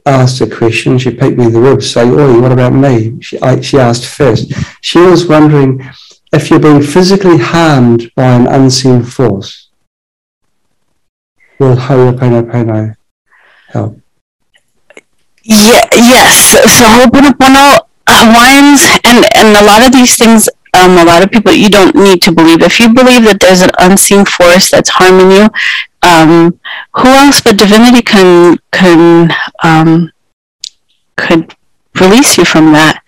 [0.09, 0.97] asked a question.
[0.97, 3.21] She picked me the ribs, say, Oi, what about me?
[3.21, 4.51] She, I, she asked first.
[4.81, 5.87] She was wondering
[6.33, 9.69] if you're being physically harmed by an unseen force.
[11.59, 12.95] Will Ho'oponopono
[13.67, 13.99] help?
[15.43, 16.57] Yeah, yes.
[16.77, 21.51] So Ho'oponopono, Hawaiians, and, and a lot of these things, um, a lot of people,
[21.51, 22.61] you don't need to believe.
[22.61, 25.49] If you believe that there's an unseen force that's harming you,
[26.01, 26.59] um,
[26.93, 29.31] who else but divinity can can
[29.63, 30.11] um,
[31.17, 31.55] could
[31.99, 33.03] release you from that?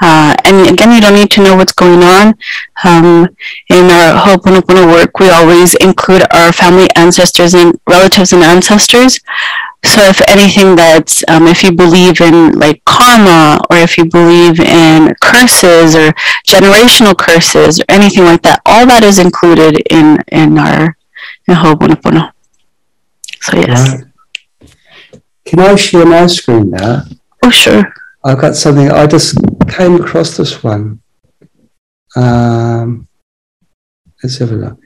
[0.00, 2.34] Uh, and again, you don't need to know what's going on.
[2.82, 3.28] Um,
[3.68, 9.20] in our Ho'oponopono work, we always include our family ancestors and relatives and ancestors.
[9.84, 14.60] So if anything that's, um, if you believe in like karma, or if you believe
[14.60, 16.12] in curses or
[16.46, 20.96] generational curses or anything like that, all that is included in, in our
[21.48, 22.32] in Ho'oponopono.
[23.40, 23.92] So yes.
[23.92, 24.70] Right.
[25.44, 27.02] Can I share my screen now?
[27.44, 27.92] Oh sure.
[28.24, 28.90] I've got something.
[28.90, 29.36] I just
[29.68, 31.00] came across this one.
[32.14, 33.08] Um,
[34.22, 34.81] let's have a look.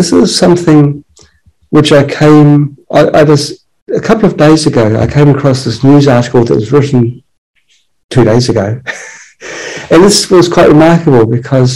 [0.00, 1.04] This is something
[1.68, 2.78] which I came.
[2.90, 4.98] I, I just a couple of days ago.
[4.98, 7.22] I came across this news article that was written
[8.08, 8.80] two days ago.
[9.90, 11.72] And this was quite remarkable because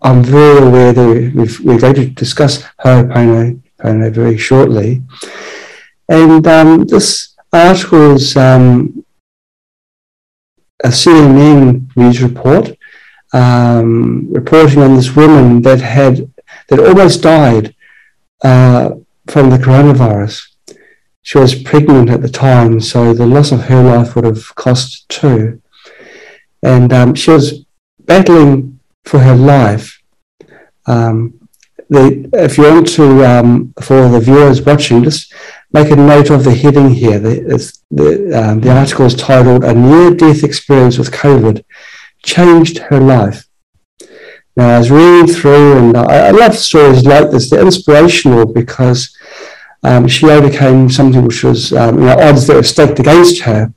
[0.00, 5.02] I'm very aware that we are going to discuss Ho'oponopono very shortly.
[6.08, 9.04] And um, this article is um,
[10.82, 12.76] a CNN news report
[13.32, 16.28] um, reporting on this woman that had
[16.68, 17.74] that almost died
[18.42, 18.90] uh,
[19.28, 20.42] from the coronavirus.
[21.22, 25.08] She was pregnant at the time, so the loss of her life would have cost
[25.08, 25.60] two.
[26.62, 27.64] and um, she was
[28.04, 30.00] battling for her life.
[30.86, 31.48] Um,
[31.88, 35.32] the, if you want to, um, for the viewers watching, just
[35.72, 37.18] make a note of the heading here.
[37.18, 41.64] The, the, um, the article is titled A Near Death Experience with COVID
[42.22, 43.45] Changed Her Life.
[44.56, 47.50] Now, I was reading through, and I, I love stories like this.
[47.50, 49.14] They're inspirational because
[49.82, 53.72] um, she overcame something which was um, you know, odds that were staked against her.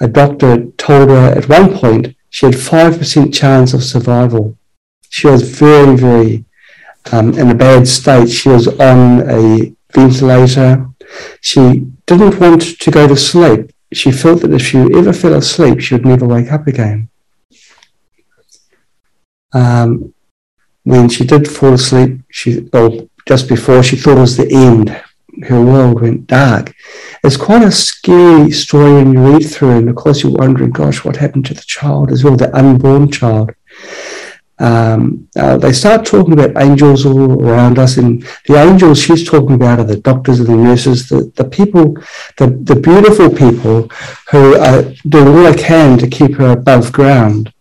[0.00, 4.58] A doctor told her at one point she had 5% chance of survival.
[5.08, 6.44] She was very, very
[7.12, 8.28] um, in a bad state.
[8.28, 10.90] She was on a ventilator.
[11.40, 13.70] She didn't want to go to sleep.
[13.92, 17.08] She felt that if she ever fell asleep, she would never wake up again.
[19.52, 20.14] Um,
[20.84, 25.02] when she did fall asleep, she well, just before she thought it was the end.
[25.44, 26.74] Her world went dark.
[27.22, 31.04] It's quite a scary story when you read through, and of course you're wondering, gosh,
[31.04, 33.50] what happened to the child as well, the unborn child.
[34.58, 39.56] Um, uh, they start talking about angels all around us, and the angels she's talking
[39.56, 41.94] about are the doctors and the nurses, the, the people,
[42.38, 43.90] the, the beautiful people
[44.30, 47.52] who are doing all they can to keep her above ground.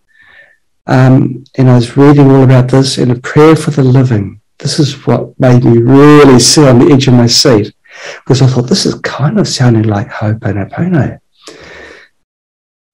[0.87, 4.41] Um, and I was reading all about this in a prayer for the living.
[4.59, 7.73] This is what made me really sit on the edge of my seat
[8.17, 11.19] because I thought this is kind of sounding like Ho'oponopono.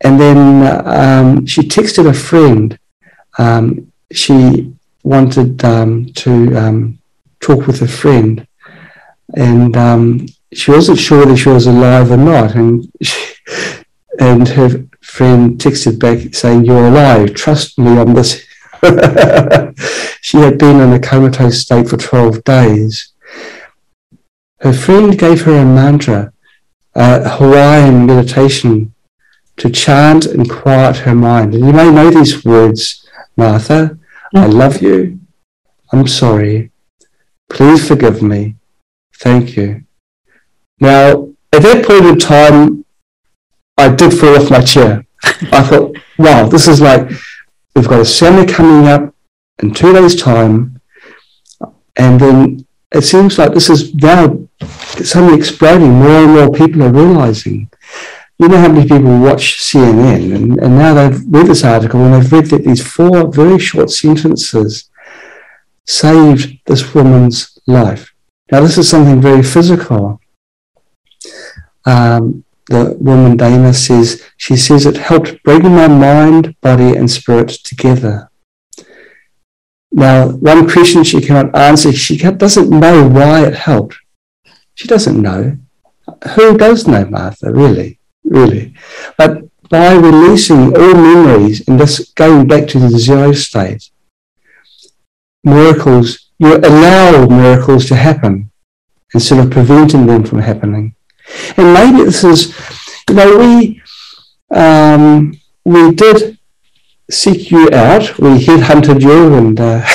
[0.04, 2.78] And then um, she texted a friend.
[3.38, 4.74] Um, she
[5.04, 7.00] wanted um, to um,
[7.40, 8.48] talk with a friend,
[9.36, 12.56] and um, she wasn't sure whether she was alive or not.
[12.56, 13.36] And she,
[14.20, 18.46] and her friend texted back saying, You're alive, trust me on this.
[20.22, 23.14] she had been in a comatose state for 12 days.
[24.62, 26.34] Her friend gave her a mantra,
[26.94, 28.94] a Hawaiian meditation
[29.58, 31.54] to chant and quiet her mind.
[31.54, 33.98] And you may know these words, Martha.
[34.34, 34.54] I mm.
[34.54, 35.20] love you.
[35.92, 36.72] I'm sorry.
[37.50, 38.56] Please forgive me.
[39.18, 39.84] Thank you.
[40.80, 42.81] Now, at that point in time,
[43.82, 45.06] I did fall off my chair.
[45.24, 47.10] I thought, wow, this is like,
[47.76, 49.14] we've got a seminar coming up
[49.62, 50.80] in two days' time.
[51.96, 54.38] And then it seems like this is now
[55.04, 55.94] suddenly exploding.
[55.94, 57.70] More and more people are realizing.
[58.38, 62.14] You know how many people watch CNN, and, and now they've read this article and
[62.14, 64.90] they've read that these four very short sentences
[65.86, 68.14] saved this woman's life.
[68.52, 70.20] Now, this is something very physical.
[71.86, 77.50] Um, the woman Dana says, she says it helped bring my mind, body, and spirit
[77.50, 78.30] together.
[79.92, 83.98] Now, one question she cannot answer, she doesn't know why it helped.
[84.74, 85.58] She doesn't know.
[86.36, 88.00] Who does know, Martha, really?
[88.24, 88.74] Really?
[89.18, 93.90] But by releasing all memories and just going back to the zero state,
[95.44, 98.52] miracles, you allow miracles to happen
[99.14, 100.96] instead of preventing them from happening.
[101.58, 102.56] And maybe this is,
[103.10, 103.82] you know, we
[104.52, 106.38] um, we did
[107.10, 108.18] seek you out.
[108.20, 109.86] We headhunted you and uh,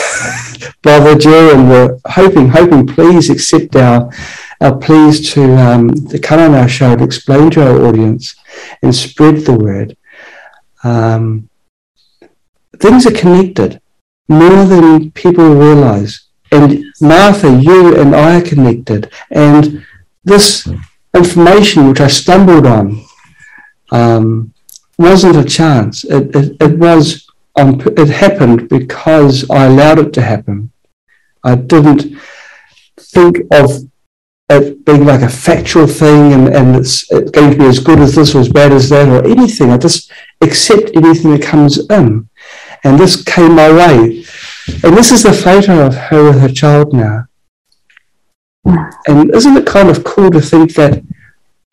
[0.83, 4.11] bothered you, and were hoping, hoping, please accept our
[4.61, 8.37] our pleas to um, to come on our show to explain to our audience
[8.83, 9.97] and spread the word.
[10.85, 11.49] Um,
[12.79, 13.81] things are connected
[14.29, 16.27] more than people realize.
[16.53, 19.11] And Martha, you and I are connected.
[19.31, 19.85] And
[20.25, 20.69] this
[21.17, 23.05] information which I stumbled on
[23.91, 24.53] um,
[24.99, 26.05] wasn't a chance.
[26.05, 30.73] It, it, it was on, it happened because I allowed it to happen.
[31.43, 32.19] I didn't
[32.99, 33.85] think of
[34.49, 37.99] it being like a factual thing and, and it's, it's going to be as good
[37.99, 39.71] as this or as bad as that or anything.
[39.71, 40.11] I just
[40.41, 42.29] accept anything that comes in.
[42.85, 44.25] And this came my way.
[44.85, 47.27] And this is the photo of her with her child now.
[48.65, 51.03] And isn't it kind of cool to think that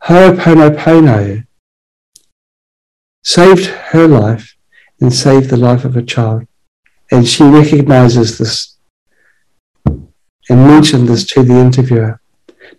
[0.05, 1.45] Ho'oponopono
[3.23, 4.55] saved her life
[4.99, 6.45] and saved the life of a child?
[7.11, 8.77] And she recognizes this
[9.85, 12.19] and mentioned this to the interviewer.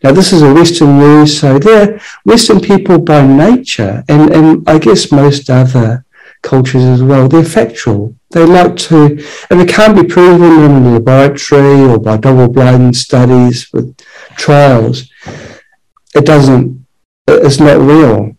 [0.03, 4.79] Now, this is a Western news, so they're Western people by nature, and, and I
[4.79, 6.05] guess most other
[6.43, 8.15] cultures as well, they're factual.
[8.31, 12.97] They like to, and it can't be proven in a laboratory or by double blind
[12.97, 13.97] studies with
[14.37, 15.11] trials.
[16.15, 16.84] It doesn't,
[17.27, 18.37] it's not real.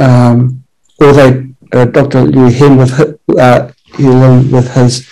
[0.00, 0.64] Um,
[0.98, 2.26] or they, uh, Dr.
[2.26, 5.10] Hew Len with, uh, with his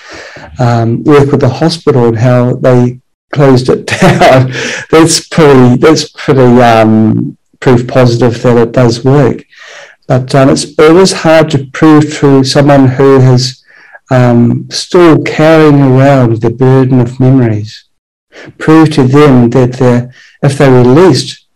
[0.59, 3.01] um, work with the hospital and how they
[3.33, 4.51] closed it down.
[4.91, 9.45] that's pretty, that's pretty um, proof positive that it does work.
[10.07, 13.63] But um, it's always hard to prove to someone who is
[14.11, 17.85] um, still carrying around the burden of memories.
[18.57, 20.11] Prove to them that
[20.43, 21.48] if they're released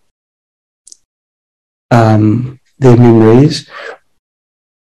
[1.93, 3.69] um, their memories,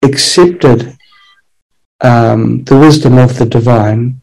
[0.03, 0.97] accepted
[2.01, 4.23] um, the wisdom of the divine,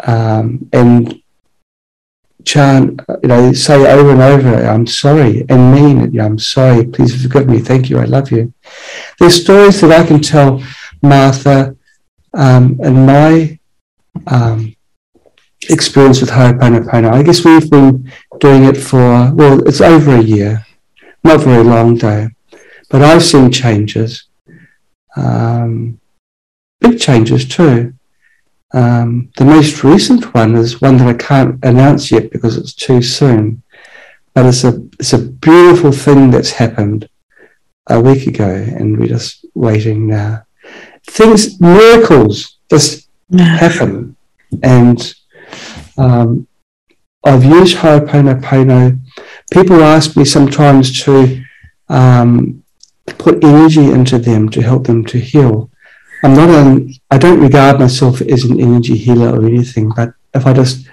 [0.00, 1.22] um, and
[2.44, 6.20] chant, you know, say over and over, I'm sorry, and mean it.
[6.20, 8.52] I'm sorry, please forgive me, thank you, I love you.
[9.18, 10.62] There's stories that I can tell
[11.02, 11.76] Martha
[12.34, 13.58] um, and my
[14.26, 14.76] um,
[15.68, 17.12] experience with Ho'oponopono.
[17.12, 20.65] I guess we've been doing it for, well, it's over a year,
[21.26, 22.28] not very long though,
[22.90, 24.28] but I've seen changes,
[25.16, 26.00] um,
[26.80, 27.94] big changes too.
[28.72, 33.00] Um, the most recent one is one that I can't announce yet because it's too
[33.02, 33.62] soon,
[34.34, 37.08] but it's a it's a beautiful thing that's happened
[37.88, 40.44] a week ago, and we're just waiting now.
[41.06, 43.08] Things, miracles, just
[43.38, 44.16] happen,
[44.62, 45.14] and
[45.96, 46.46] um,
[47.24, 49.00] I've used Ho'oponopono.
[49.50, 51.42] People ask me sometimes to
[51.88, 52.62] um,
[53.18, 55.70] put energy into them to help them to heal.
[56.22, 60.46] I'm not an, I don't regard myself as an energy healer or anything, but if
[60.46, 60.88] I just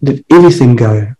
[0.00, 1.14] let everything go,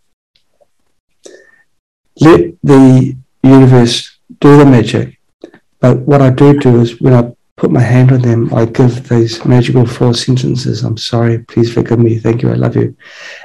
[2.21, 5.19] let the universe do the magic.
[5.79, 9.07] But what I do do is when I put my hand on them, I give
[9.09, 10.83] those magical four sentences.
[10.83, 12.95] I'm sorry, please forgive me, thank you, I love you.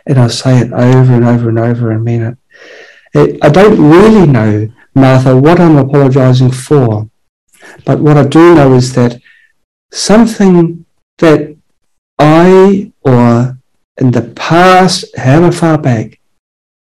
[0.07, 2.39] And I say it over and over and over and mean it.
[3.15, 7.09] It I don't really know, Martha, what I'm apologizing for.
[7.85, 9.21] But what I do know is that
[9.91, 10.85] something
[11.19, 11.57] that
[12.19, 13.59] I or
[13.99, 16.21] in the past, however far back,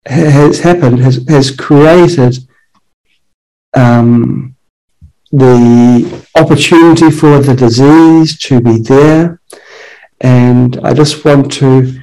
[0.05, 2.37] has happened, has, has created
[3.75, 4.55] um,
[5.31, 9.41] the opportunity for the disease to be there.
[10.21, 11.99] And I just want to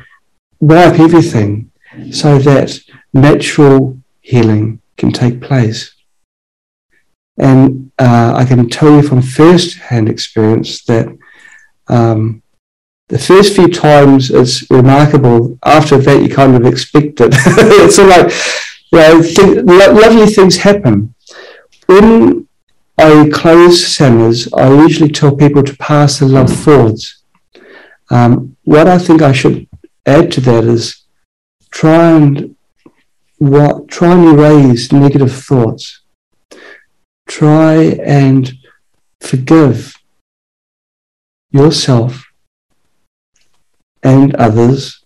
[0.61, 1.71] wipe everything
[2.11, 2.79] so that
[3.13, 5.95] natural healing can take place.
[7.39, 11.07] And uh, I can tell you from first hand experience that
[11.89, 12.43] um,
[13.09, 15.59] the first few times it's remarkable.
[15.65, 17.33] After that, you kind of expect it.
[17.35, 18.33] it's like,
[18.91, 19.65] you know, th-
[20.05, 21.15] lovely things happen.
[21.87, 22.49] When
[22.99, 27.23] I close seminars, I usually tell people to pass the love forwards.
[28.11, 29.69] Um, what I think I should
[30.07, 31.03] add to that is
[31.71, 32.57] try and
[33.51, 36.03] what try and erase negative thoughts
[37.27, 37.75] try
[38.05, 38.53] and
[39.21, 39.95] forgive
[41.51, 42.33] yourself
[44.03, 45.05] and others.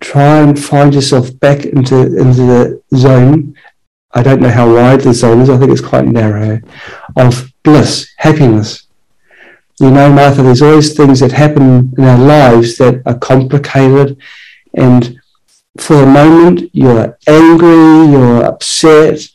[0.00, 3.56] Try and find yourself back into, into the zone.
[4.12, 6.60] I don't know how wide the zone is, I think it's quite narrow,
[7.16, 8.86] of bliss, happiness.
[9.80, 14.18] You know, Martha, there's always things that happen in our lives that are complicated,
[14.74, 15.17] and
[15.80, 19.28] for a moment you're angry, you're upset,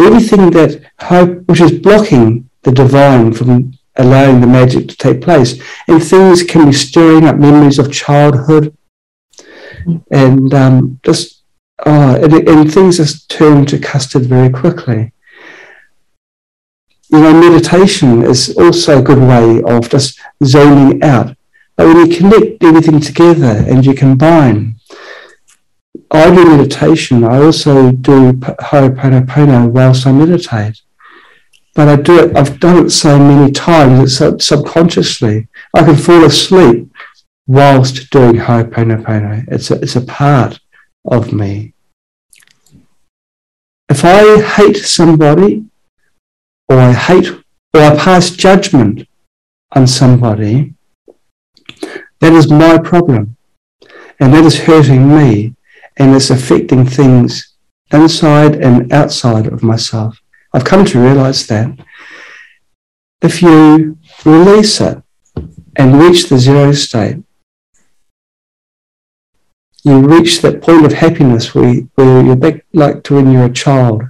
[0.00, 5.60] everything that hope, which is blocking the divine from allowing the magic to take place.
[5.88, 8.76] And things can be stirring up memories of childhood
[10.10, 11.42] and um, just,
[11.86, 15.12] oh, and, and things just turn to custard very quickly.
[17.10, 21.36] You know, meditation is also a good way of just zoning out.
[21.76, 24.76] But when you connect everything together and you combine,
[26.14, 27.24] I do meditation.
[27.24, 30.80] I also do Ho'oponopono whilst I meditate.
[31.74, 35.48] But I do it, I've done it so many times, it's subconsciously.
[35.72, 36.92] I can fall asleep
[37.46, 39.46] whilst doing Ho'oponopono.
[39.48, 40.60] It's a, it's a part
[41.06, 41.72] of me.
[43.88, 45.64] If I hate somebody,
[46.68, 47.30] or I hate,
[47.74, 49.08] or I pass judgment
[49.72, 50.74] on somebody,
[52.20, 53.36] that is my problem.
[54.20, 55.54] And that is hurting me
[56.02, 57.54] and it's affecting things
[57.92, 60.20] inside and outside of myself.
[60.52, 61.70] I've come to realize that
[63.22, 65.00] if you release it
[65.76, 67.18] and reach the zero state,
[69.84, 73.52] you reach that point of happiness where, where you're back like to when you're a
[73.52, 74.02] child,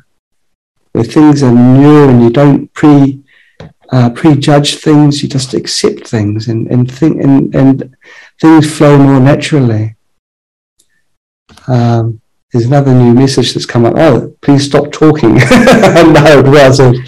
[0.93, 3.23] where things are new and you don't pre
[3.91, 7.95] uh, prejudge things, you just accept things and, and, think, and, and
[8.41, 9.95] things flow more naturally.
[11.69, 12.21] Um,
[12.53, 13.95] there's another new message that's come up.
[13.97, 15.35] Oh, please stop talking.
[15.37, 16.99] no, it wasn't.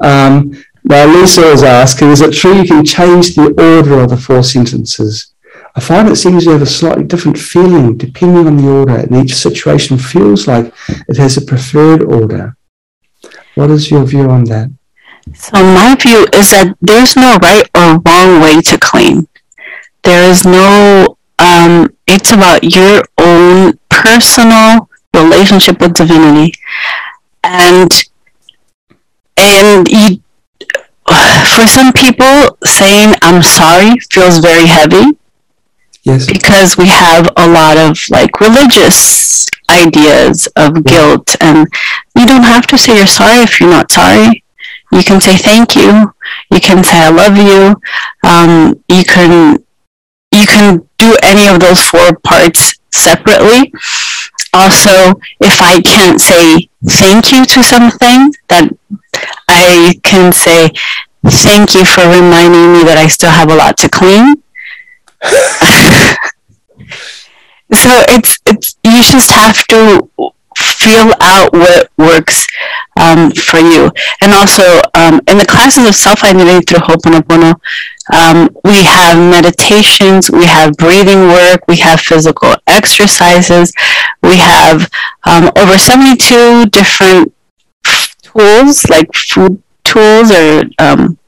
[0.00, 4.16] Um, now, Lisa was asking, is it true you can change the order of the
[4.16, 5.34] four sentences?
[5.76, 9.14] I find it seems to have a slightly different feeling depending on the order, and
[9.16, 12.56] each situation feels like it has a preferred order.
[13.54, 14.70] What is your view on that?
[15.34, 19.28] So my view is that there's no right or wrong way to clean.
[20.02, 26.52] There is no, um, it's about your own personal relationship with divinity.
[27.42, 27.90] And,
[29.36, 30.22] and you,
[31.56, 35.18] for some people, saying I'm sorry feels very heavy.
[36.02, 36.26] Yes.
[36.26, 41.66] Because we have a lot of like religious ideas of guilt, and
[42.16, 44.44] you don't have to say you're sorry if you're not sorry.
[44.92, 46.12] You can say thank you.
[46.50, 47.80] You can say I love you.
[48.28, 49.62] Um, you can
[50.40, 53.72] you can do any of those four parts separately.
[54.52, 58.70] Also, if I can't say thank you to something, that
[59.48, 60.70] I can say
[61.24, 64.42] thank you for reminding me that I still have a lot to clean.
[67.72, 70.08] so it's it's you just have to
[70.56, 72.46] feel out what works
[72.98, 73.90] um, for you.
[74.22, 77.60] And also, um, in the classes of self identity through Ho'oponopono,
[78.12, 83.72] um, we have meditations, we have breathing work, we have physical exercises,
[84.22, 84.90] we have
[85.24, 87.32] um, over 72 different
[88.22, 91.18] tools, like food tools or um,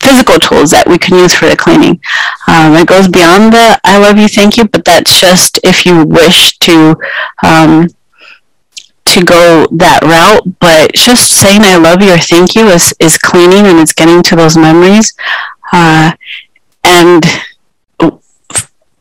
[0.00, 2.00] physical tools that we can use for the cleaning.
[2.48, 6.04] Um, it goes beyond the I love you, thank you, but that's just if you
[6.04, 6.96] wish to
[7.44, 7.88] um,
[9.06, 10.58] to go that route.
[10.60, 14.22] But just saying I love you or thank you is, is cleaning and it's getting
[14.24, 15.14] to those memories.
[15.72, 16.12] Uh,
[16.84, 17.24] and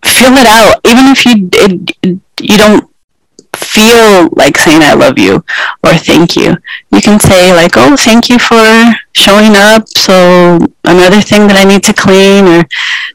[0.05, 2.89] feel it out, even if you it, you don't
[3.55, 5.43] feel like saying I love you
[5.83, 6.55] or thank you.
[6.91, 8.61] You can say like, oh, thank you for
[9.13, 9.87] showing up.
[9.89, 12.65] So another thing that I need to clean or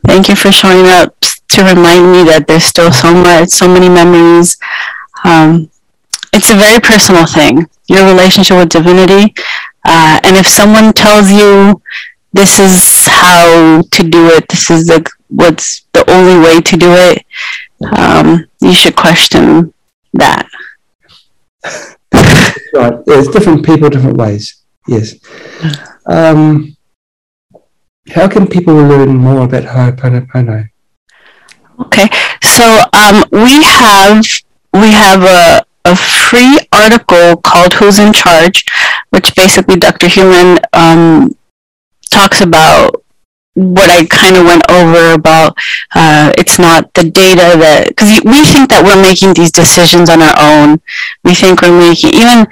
[0.07, 3.89] thank you for showing up to remind me that there's still so much, so many
[3.89, 4.57] memories.
[5.25, 5.71] Um,
[6.33, 9.35] it's a very personal thing, your relationship with divinity.
[9.85, 11.83] Uh, and if someone tells you
[12.33, 16.91] this is how to do it, this is the, what's the only way to do
[16.91, 17.25] it,
[17.97, 19.73] um, you should question
[20.15, 20.49] that.
[22.75, 23.05] right.
[23.07, 24.63] There's different people, different ways.
[24.87, 25.15] Yes.
[26.07, 26.77] Um,
[28.11, 30.71] how can people learn more about Ho'oponopono?
[31.81, 32.09] Okay,
[32.43, 34.25] so um, we have
[34.75, 38.65] we have a, a free article called "Who's in Charge,"
[39.11, 40.09] which basically Dr.
[40.09, 41.35] Hew Len um,
[42.11, 43.03] talks about
[43.55, 45.57] what I kind of went over about
[45.95, 50.23] uh, it's not the data that because we think that we're making these decisions on
[50.23, 50.81] our own.
[51.25, 52.47] We think we're making even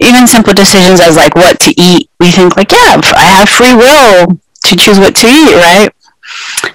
[0.00, 2.10] even simple decisions as like what to eat.
[2.18, 5.90] We think like yeah, I have free will to choose what to eat, right?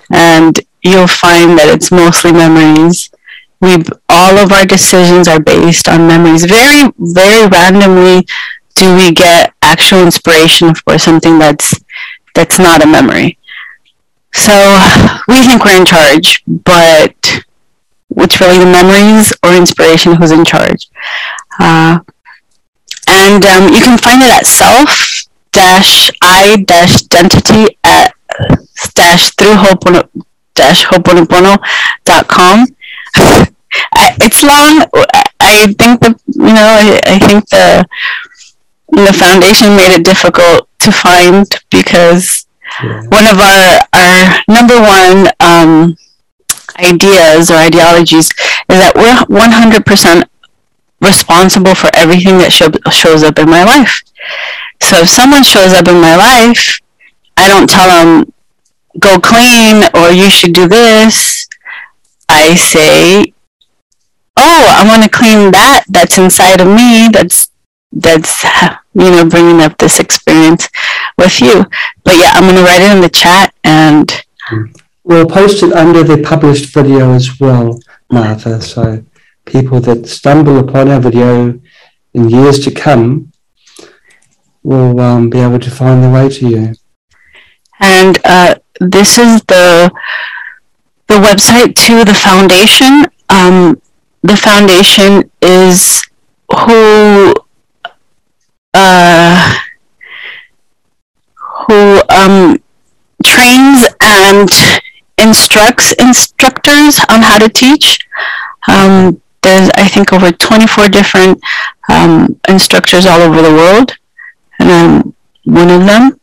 [0.10, 3.12] And you'll find that it's mostly memories.
[3.60, 6.46] We all of our decisions are based on memories.
[6.46, 8.26] Very very randomly
[8.76, 11.74] do we get actual inspiration for something that's
[12.36, 13.38] that's not a memory.
[14.34, 14.54] So
[15.28, 17.44] we think we're in charge, but
[18.18, 20.90] it's really the memories or inspiration who's in charge.
[21.60, 22.00] Uh,
[23.08, 28.14] and um, you can find it at self dash i identity at
[28.94, 30.08] dash through hopono
[30.54, 30.86] dash
[32.06, 32.66] dot com.
[34.22, 34.84] it's long.
[35.40, 37.86] I think the you know I, I think the
[38.92, 42.46] the foundation made it difficult to find because
[42.84, 43.04] yeah.
[43.10, 45.98] one of our our number one um,
[46.78, 48.32] ideas or ideologies
[48.70, 50.24] is that we're 100%
[51.02, 54.02] responsible for everything that show, shows up in my life.
[54.82, 56.80] So if someone shows up in my life,
[57.38, 58.32] I don't tell them
[59.00, 61.48] go clean or you should do this.
[62.28, 63.34] I say,
[64.38, 67.49] oh, I want to clean that that's inside of me that's
[67.92, 68.44] that's
[68.94, 70.70] you know bringing up this experience
[71.18, 71.66] with you.
[72.04, 74.24] But yeah i'm going to write it in the chat and
[75.04, 77.80] we'll post it under the published video as well
[78.12, 78.62] martha.
[78.62, 79.04] So
[79.46, 81.60] people that stumble upon our video
[82.14, 83.32] in years to come
[84.64, 86.74] will um, be able to find the way to you.
[87.80, 89.92] And uh, this is the
[91.08, 93.06] the website to the foundation.
[93.30, 93.82] Um,
[94.22, 96.04] the foundation is
[96.66, 97.34] who
[98.74, 99.56] uh,
[101.68, 102.62] who um,
[103.24, 104.50] trains and
[105.18, 108.00] instructs instructors on how to teach.
[108.68, 111.42] Um, there's, I think, over 24 different
[111.90, 113.98] um, instructors all over the world,
[114.60, 115.16] and I'm
[115.46, 116.20] one of them.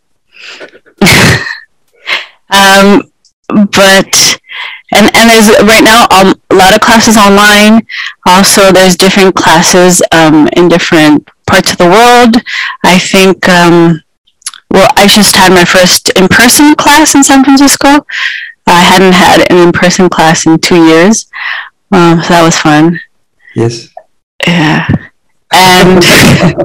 [2.51, 3.03] um,
[3.49, 4.41] but
[4.93, 7.87] and and there's right now um, a lot of classes online.
[8.27, 12.37] Also, there's different classes um, in different parts of the world.
[12.85, 14.03] I think um,
[14.71, 18.05] well, I just had my first in-person class in San Francisco.
[18.67, 21.27] I hadn't had an in-person class in two years,
[21.93, 23.01] um, so that was fun.
[23.55, 23.89] Yes.
[24.47, 24.87] Yeah,
[25.53, 26.05] and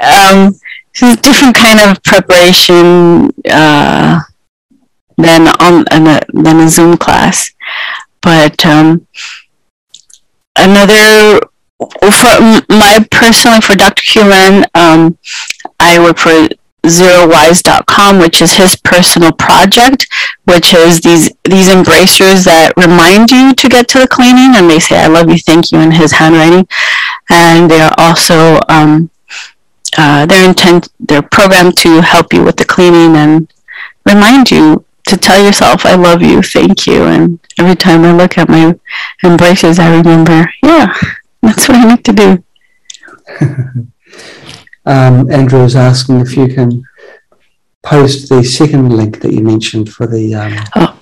[0.00, 0.58] um,
[0.90, 4.20] it's a different kind of preparation uh,
[5.18, 7.50] than on a, than a Zoom class,
[8.22, 9.06] but um,
[10.56, 11.40] another
[11.78, 14.02] for my personally for Dr.
[14.04, 15.18] Hew Len, um,
[15.78, 16.48] I work for
[16.86, 20.06] zerowise.com, which is his personal project,
[20.44, 24.78] which is these these embracers that remind you to get to the cleaning, and they
[24.78, 26.66] say "I love you, thank you" in his handwriting,
[27.28, 29.10] and they are also um,
[29.98, 33.52] uh, they're intent they're programmed to help you with the cleaning and
[34.04, 38.38] remind you to tell yourself "I love you, thank you," and every time I look
[38.38, 38.74] at my
[39.24, 40.94] embracers, I remember, yeah,
[41.42, 42.44] that's what I need to do.
[44.86, 46.82] um, Andrew is asking if you can
[47.82, 50.34] post the second link that you mentioned for the.
[50.34, 51.00] Um, oh,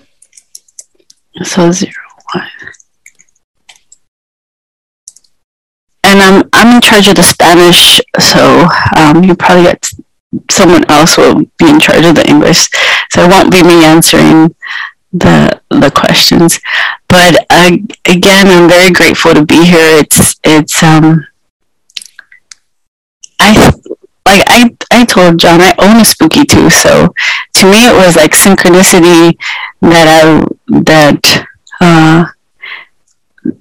[1.42, 1.92] so zero
[2.32, 2.48] one.
[6.04, 9.88] And I'm I'm in charge of the Spanish, so um, you probably get
[10.50, 12.68] someone else will be in charge of the English.
[13.10, 14.54] So it won't be me answering
[15.14, 16.60] the the questions.
[17.08, 17.70] But uh,
[18.04, 20.02] again, I'm very grateful to be here.
[20.02, 21.26] It's it's um
[23.40, 23.70] I
[24.26, 27.14] like I I told John I own a Spooky2, so
[27.54, 29.38] to me it was like synchronicity
[29.80, 30.44] that I
[30.80, 31.46] that
[31.80, 32.26] uh,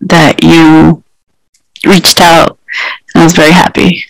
[0.01, 1.03] that you
[1.85, 2.59] reached out.
[3.15, 4.05] I was very happy.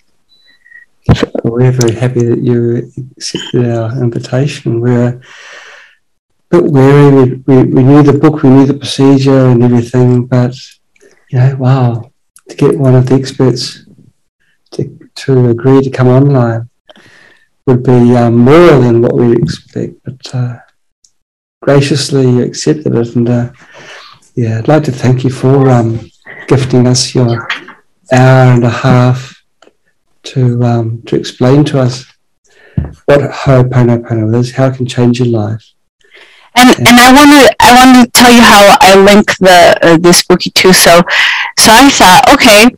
[1.44, 4.80] We're very happy that you accepted our invitation.
[4.80, 5.22] We're
[6.54, 7.12] bit wary.
[7.12, 10.56] We, we, we knew the book, we knew the procedure and everything, but
[11.30, 12.12] you know, wow,
[12.48, 13.86] to get one of the experts
[14.72, 16.70] to to agree to come online
[17.66, 20.58] would be um, more than what we expect, but uh,
[21.62, 23.16] graciously accepted it.
[23.16, 23.52] And uh,
[24.36, 26.08] yeah, I'd like to thank you for um,
[26.48, 27.48] gifting us your
[28.12, 29.44] hour and a half
[30.24, 32.06] to um, to explain to us
[33.06, 35.73] what Ho'oponopono is, how it can change your life.
[36.56, 39.98] And, and I want to I want to tell you how I link the uh,
[39.98, 40.74] the Spooky2.
[40.74, 41.02] So
[41.58, 42.70] so I thought, okay,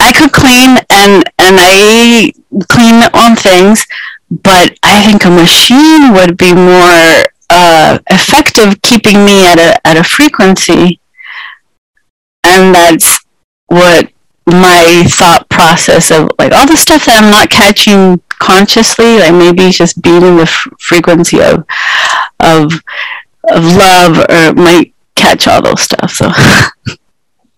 [0.00, 2.32] I could clean and and I
[2.68, 3.86] clean on things,
[4.30, 9.96] but I think a machine would be more uh, effective keeping me at a at
[9.96, 11.00] a frequency,
[12.44, 13.24] and that's
[13.66, 14.10] what
[14.46, 19.70] my thought process of like all the stuff that I'm not catching consciously, like maybe
[19.70, 21.64] just being in the f- frequency of
[22.40, 22.72] of
[23.52, 26.12] of love, or might catch all those stuff.
[26.12, 26.30] So.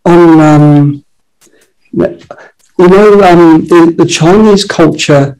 [0.04, 1.04] On um,
[1.92, 5.38] you know, um, the, the Chinese culture,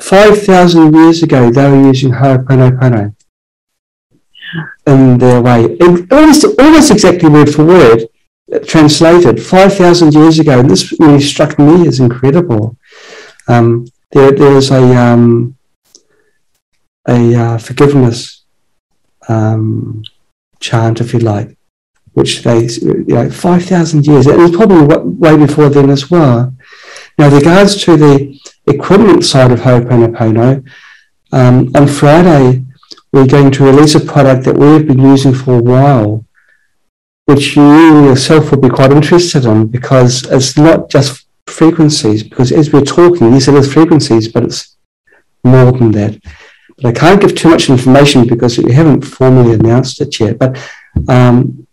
[0.00, 3.14] 5,000 years ago, they were using Ho'oponopono
[4.86, 5.76] in their way.
[5.80, 8.06] And almost, almost exactly word for word,
[8.66, 10.60] translated 5,000 years ago.
[10.60, 12.76] And this really struck me as incredible.
[13.48, 15.56] Um, there, there's a, um,
[17.08, 18.37] a uh, forgiveness
[19.28, 20.02] um,
[20.60, 21.56] chant, if you like,
[22.12, 24.26] which they, you know, 5,000 years.
[24.26, 26.54] Was probably way before then as well.
[27.16, 30.66] Now, regards to the equipment side of Ho'oponopono,
[31.32, 32.64] um, on Friday,
[33.12, 36.24] we're going to release a product that we've been using for a while,
[37.26, 42.72] which you yourself will be quite interested in because it's not just frequencies, because as
[42.72, 44.76] we're talking, yes, it is frequencies, but it's
[45.44, 46.18] more than that.
[46.80, 50.38] But I can't give too much information because we haven't formally announced it yet.
[50.38, 50.56] But
[51.08, 51.66] um,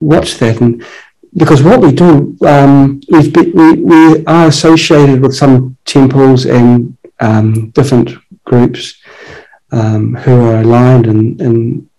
[0.00, 0.84] watch that and
[1.36, 3.28] because what we do, um, we
[3.74, 8.10] we are associated with some temples and um, different
[8.44, 8.94] groups
[9.72, 11.90] um, who are aligned in, in,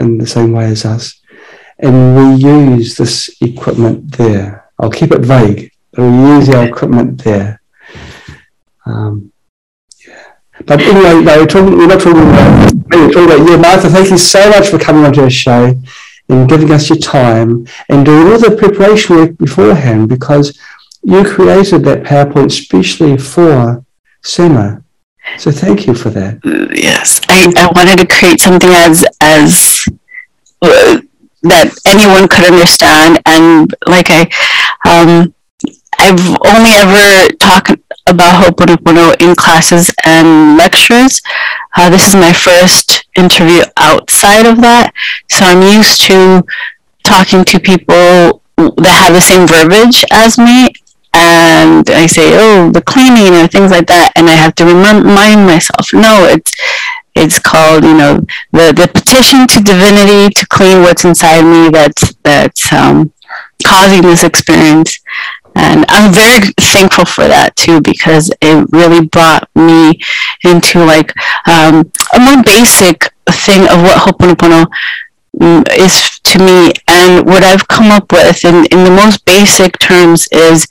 [0.00, 1.20] in the same way as us.
[1.78, 4.70] And we use this equipment there.
[4.80, 7.60] I'll keep it vague, but we use our equipment there.
[8.86, 9.32] Um,
[10.66, 14.18] But anyway, we're, talking, we're not talking about, we're talking about, yeah, Martha, thank you
[14.18, 15.74] so much for coming onto our show
[16.28, 20.58] and giving us your time and doing all the preparation work beforehand because
[21.02, 23.84] you created that PowerPoint specially for
[24.22, 24.82] SEMA.
[25.38, 26.38] So thank you for that.
[26.72, 29.86] Yes, I, I wanted to create something as as
[30.62, 31.00] uh,
[31.42, 34.22] that anyone could understand, and like I,
[34.86, 35.34] um,
[35.98, 37.76] I've only ever talked
[38.06, 41.22] about Ho'oponopono in classes and lectures.
[41.76, 44.92] Uh, this is my first interview outside of that,
[45.30, 46.42] so I'm used to
[47.02, 50.72] talking to people that have the same verbiage as me
[51.14, 55.46] and I say, oh, the cleaning or things like that, and I have to remind
[55.46, 56.52] myself, no, it's
[57.14, 58.18] it's called, you know,
[58.50, 63.12] the the petition to divinity to clean what's inside me that's that's um,
[63.64, 64.98] causing this experience.
[65.54, 70.00] And I'm very thankful for that too, because it really brought me
[70.44, 71.12] into like
[71.46, 74.66] um, a more basic thing of what Ho'oponopono
[75.40, 76.72] mm, is to me.
[76.88, 80.66] And what I've come up with in, in the most basic terms is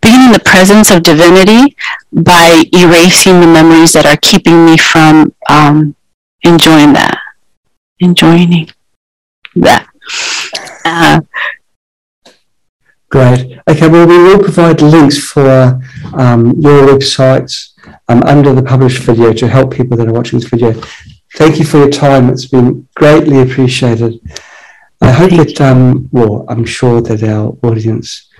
[0.00, 1.76] being in the presence of divinity
[2.12, 5.94] by erasing the memories that are keeping me from um,
[6.42, 7.18] enjoying that,
[8.00, 8.68] enjoying
[9.56, 9.86] that.
[10.84, 11.20] Uh,
[13.12, 13.58] Great.
[13.68, 15.78] Okay, well, we will provide links for
[16.14, 17.74] um, your websites
[18.08, 20.72] um, under the published video to help people that are watching this video.
[21.34, 22.30] Thank you for your time.
[22.30, 24.18] It's been greatly appreciated.
[25.02, 28.30] I hope that, um, well, I'm sure that our audience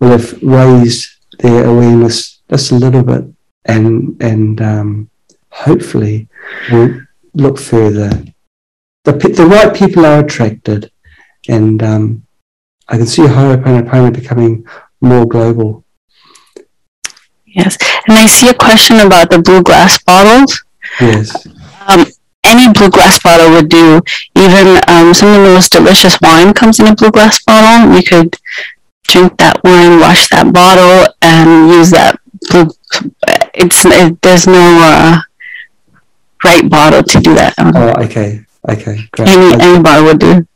[0.00, 1.08] will have raised
[1.38, 3.26] their awareness just a little bit
[3.64, 5.10] and, and um,
[5.50, 6.26] hopefully
[6.72, 7.00] will
[7.34, 8.10] look further.
[9.04, 10.90] The, the right people are attracted
[11.48, 12.25] and um,
[12.88, 14.66] I can see Ho'oponopono becoming
[15.00, 15.84] more global.
[17.46, 17.76] Yes,
[18.06, 20.62] and I see a question about the blue glass bottles.
[21.00, 21.46] Yes.
[21.88, 22.06] Um,
[22.44, 24.00] any blue glass bottle would do.
[24.36, 27.94] Even um, some of the most delicious wine comes in a blue glass bottle.
[27.96, 28.36] You could
[29.04, 32.68] drink that wine, wash that bottle, and use that blue.
[33.54, 35.20] It's it, there's no uh,
[36.44, 37.54] right bottle to do that.
[37.58, 39.28] Oh, okay, okay, great.
[39.28, 40.46] Any any bottle would do.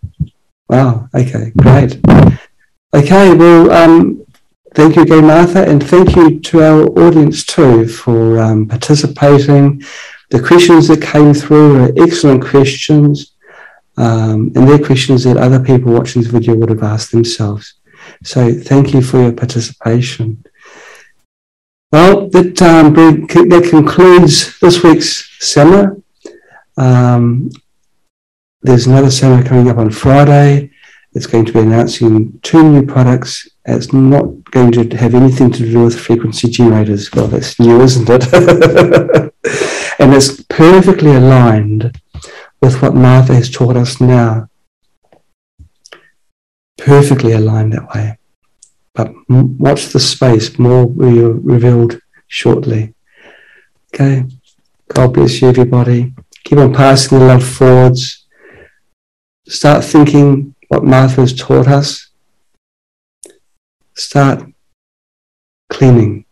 [0.70, 1.08] Wow.
[1.12, 1.50] Okay.
[1.56, 1.98] Great.
[2.94, 3.34] Okay.
[3.34, 4.24] Well, um,
[4.76, 9.82] thank you again, Martha, and thank you to our audience too for um, participating.
[10.30, 13.32] The questions that came through are excellent questions,
[13.96, 17.74] um, and they're questions that other people watching this video would have asked themselves.
[18.22, 20.44] So, thank you for your participation.
[21.90, 25.96] Well, that um, that concludes this week's seminar.
[26.76, 27.50] Um,
[28.62, 30.70] there's another seminar coming up on Friday.
[31.12, 33.48] It's going to be announcing two new products.
[33.64, 37.12] It's not going to have anything to do with frequency generators.
[37.12, 38.32] Well, that's new, isn't it?
[39.98, 41.98] and it's perfectly aligned
[42.60, 44.48] with what Martha has taught us now.
[46.76, 48.18] Perfectly aligned that way.
[48.94, 52.94] But watch the space, more will be revealed shortly.
[53.92, 54.26] Okay.
[54.88, 56.14] God bless you, everybody.
[56.44, 58.19] Keep on passing the love forwards
[59.50, 62.10] Start thinking what Martha has taught us.
[63.96, 64.44] Start
[65.68, 66.24] cleaning,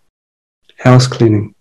[0.79, 1.57] house cleaning,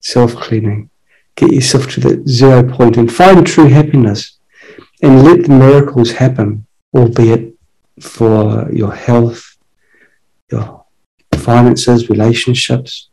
[0.00, 0.88] self cleaning.
[1.36, 4.38] Get yourself to that zero point and find true happiness
[5.02, 7.54] and let the miracles happen, albeit
[8.00, 9.58] for your health,
[10.50, 10.86] your
[11.34, 13.10] finances, relationships.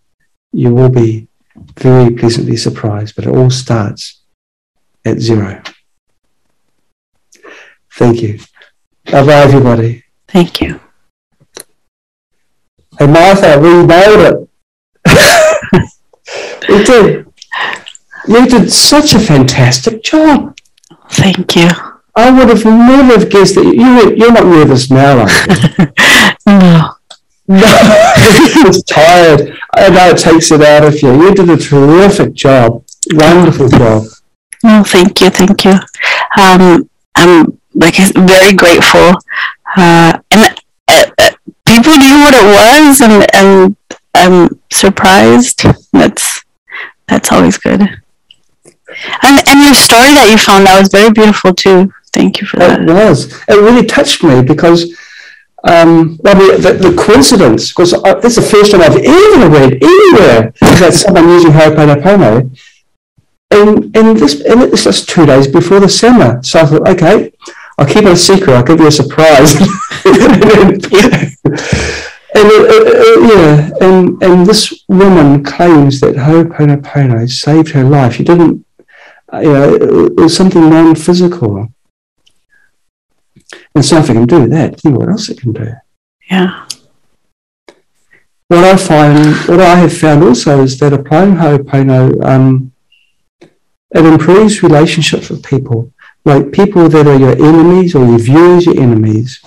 [0.54, 1.28] You will be
[1.78, 4.22] very pleasantly surprised, but it all starts
[5.04, 5.62] at zero.
[8.02, 8.40] Thank you.
[9.12, 10.04] Bye bye, everybody.
[10.28, 10.80] Thank you.
[12.98, 14.50] Hey, Martha, we nailed
[15.06, 15.84] it.
[16.70, 17.28] we did.
[18.28, 20.58] You did such a fantastic job.
[21.12, 21.70] Thank you.
[22.16, 25.92] I would have never have guessed that you, you're not nervous now, are you?
[26.48, 26.94] no.
[27.48, 27.62] No,
[28.66, 29.60] it's tired.
[29.76, 31.22] I know it takes it out of you.
[31.22, 32.84] You did a terrific job.
[33.14, 34.06] Wonderful job.
[34.64, 35.78] Oh, thank you, thank you.
[36.40, 39.14] Um, I'm like very grateful,
[39.78, 40.56] uh, and
[40.88, 41.32] uh, uh,
[41.66, 43.76] people knew what it was, and and
[44.14, 45.64] I'm surprised.
[45.94, 46.44] That's
[47.08, 47.82] that's always good.
[47.82, 51.94] And and your story that you found that was very beautiful too.
[52.14, 52.82] Thank you for that.
[52.82, 53.34] It was.
[53.48, 54.98] It really touched me because.
[55.64, 60.92] Um, well, the, the, coincidence, because it's the first time I've ever read anywhere that
[60.92, 62.50] someone using Ho'oponopono,
[63.52, 66.42] and, and this and it's just two days before the summer.
[66.42, 67.32] So I thought, okay,
[67.82, 68.54] I'll keep it a secret.
[68.54, 69.56] I'll give you a surprise.
[69.56, 69.66] and,
[72.36, 78.14] uh, uh, yeah, and and this woman claims that Ho'oponopono saved her life.
[78.14, 78.64] She didn't,
[79.34, 81.74] uh, you know, it was something non-physical.
[83.74, 85.74] And so if it can do that, think what else it can do.
[86.30, 86.68] Yeah.
[88.48, 92.74] What I find, what I have found also is that applying Ho'opono, um,
[93.42, 95.91] it improves relationships with people
[96.26, 99.42] like people that are your enemies or you view as your enemies,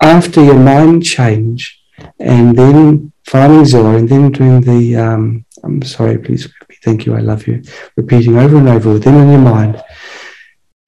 [0.00, 1.80] after your mind change
[2.18, 6.48] and then finding zero and then doing the, um, I'm sorry, please,
[6.84, 7.62] thank you, I love you,
[7.96, 9.82] repeating over and over within in your mind,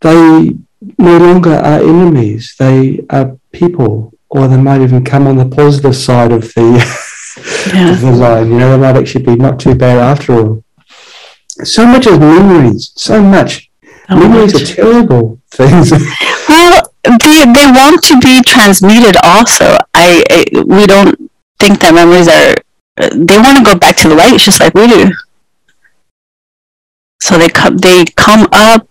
[0.01, 0.53] they
[0.99, 2.55] no longer are enemies.
[2.59, 7.09] They are people, or they might even come on the positive side of the
[7.73, 7.95] Yeah.
[7.95, 8.51] the line.
[8.51, 10.65] You know, they might actually be not too bad after all.
[11.65, 13.71] So much as memories, so much.
[14.09, 14.55] Much.
[14.55, 15.93] are terrible things.
[16.49, 19.17] Well, they they want to be transmuted.
[19.23, 22.55] Also, I, I we don't think that memories are.
[23.17, 25.11] They want to go back to the light, just like we do.
[27.23, 28.87] So they come they come up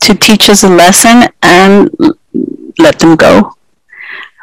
[0.00, 1.90] to teach us a lesson and
[2.78, 3.54] let them go.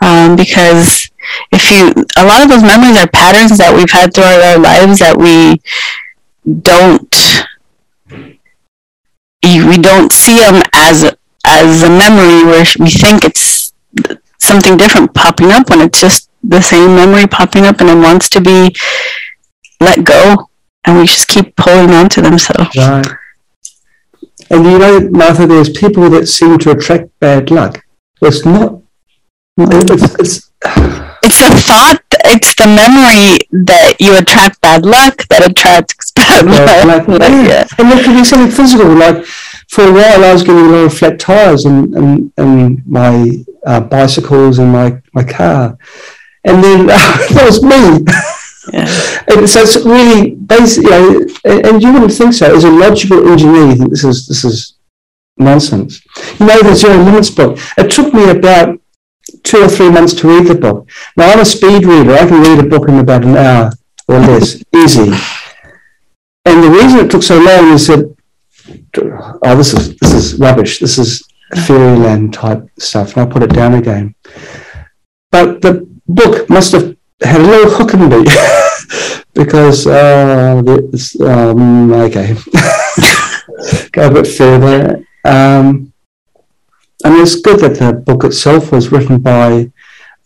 [0.02, 1.10] Um, because
[1.52, 5.00] if you, a lot of those memories are patterns that we've had throughout our lives
[5.00, 5.62] that we
[6.62, 7.16] don't,
[9.70, 10.98] we don't see them as
[11.46, 13.74] as a memory where we think it's
[14.40, 18.30] something different popping up when it's just the same memory popping up and it wants
[18.30, 18.76] to be
[19.82, 20.50] let go
[20.86, 23.08] and we just keep pulling on to them so right.
[24.50, 27.84] And you know, Martha, there's people that seem to attract bad luck.
[28.22, 28.82] It's not.
[29.58, 30.52] It's, it's,
[31.28, 36.88] it's the thought it's the memory that you attract bad luck that attracts bad bad
[36.88, 37.08] luck.
[37.08, 37.44] Like, Yeah.
[37.48, 37.68] yeah.
[37.78, 38.88] And there could be something physical.
[38.94, 39.26] Like
[39.70, 43.44] for a while, I was getting a lot of flat tires and in, in my
[43.66, 45.78] uh, bicycles and my, my car.
[46.44, 48.06] And then that was me.
[48.74, 49.24] Yeah.
[49.30, 52.54] And so it's really basic, you know, and, and you wouldn't think so.
[52.54, 54.78] As a logical engineer, you think this is this is
[55.38, 56.02] nonsense.
[56.40, 57.58] You know, the Zero Limits book.
[57.78, 58.77] It took me about
[59.48, 60.90] two or three months to read the book.
[61.16, 62.14] Now I'm a speed reader.
[62.14, 63.72] I can read a book in about an hour
[64.10, 65.10] or less, easy.
[66.46, 68.16] And the reason it took so long is that
[69.44, 70.80] oh, this is this is rubbish.
[70.80, 71.24] This is
[71.66, 74.16] fairyland type stuff, and I put it down again.
[75.32, 78.24] But the book must have had a little hook in me
[79.34, 80.62] because uh,
[81.22, 82.34] um, okay,
[83.92, 85.06] go a bit further.
[85.24, 85.87] Um,
[87.04, 89.72] I mean, it's good that the book itself was written by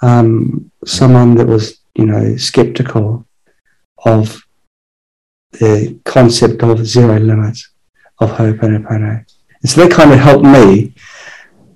[0.01, 3.25] um, someone that was, you know, skeptical
[4.05, 4.41] of
[5.51, 7.71] the concept of zero limits
[8.19, 9.25] of Ho'oponopono.
[9.61, 10.93] And so that kind of helped me.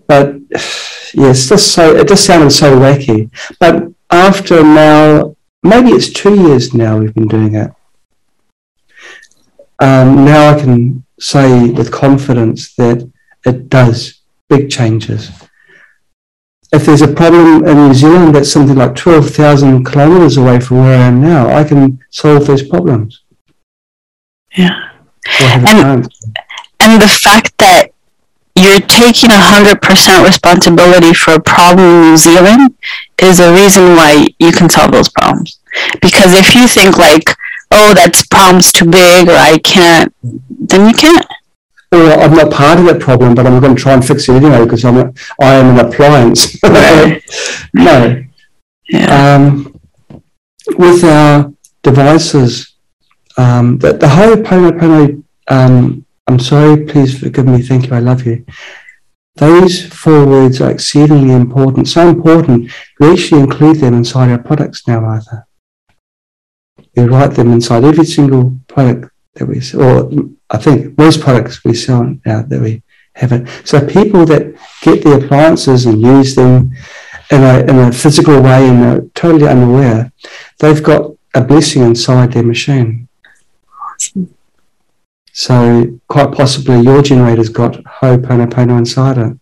[0.07, 0.35] But
[1.13, 3.29] yeah, it's just so, it just sounded so wacky.
[3.59, 7.71] But after now, maybe it's two years now we've been doing it.
[9.79, 13.11] Um, now I can say with confidence that
[13.45, 14.14] it does
[14.49, 15.31] big changes.
[16.71, 20.97] If there's a problem in New Zealand that's something like 12,000 kilometres away from where
[20.99, 23.21] I am now, I can solve those problems.
[24.57, 24.89] yeah
[25.41, 26.09] Or have a And-
[26.79, 27.91] and the fact that
[28.55, 32.73] you're taking 100% responsibility for a problem in New Zealand
[33.17, 35.59] is a reason why you can solve those problems.
[36.01, 37.35] Because if you think like,
[37.71, 40.13] oh, that's problem's too big or I can't,
[40.69, 41.25] then you can't.
[41.95, 44.33] Or I'm not part of that problem, but I'm going to try and fix it
[44.33, 46.61] anyway because I'm a, I am an appliance.
[46.61, 47.23] Right.
[47.73, 48.23] no.
[48.89, 49.35] Yeah.
[49.35, 49.79] um,
[50.77, 51.53] with our
[51.83, 52.75] devices,
[53.37, 58.45] um, the, the Ho'oponopono, um, I'm sorry, please forgive me, thank you, I love you.
[59.35, 64.87] Those four words are exceedingly important, so important, we actually include them inside our products
[64.87, 65.47] now, Arthur.
[66.95, 70.11] We write them inside every single product that we sell, or
[70.49, 73.47] I think most products we sell now that we have it.
[73.63, 76.71] So people that get the appliances and use them
[77.31, 80.11] in a, in a physical way and are totally unaware,
[80.59, 83.07] they've got a blessing inside their machine.
[85.33, 89.37] So quite possibly your generator's got Ho'oponopono inside it.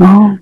[0.00, 0.38] Oh,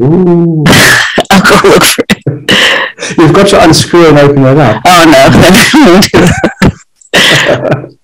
[0.00, 0.64] Ooh.
[1.30, 3.18] I'll go look for it.
[3.18, 4.82] You've got to unscrew and open it up.
[4.86, 7.96] Oh no, then I won't do that.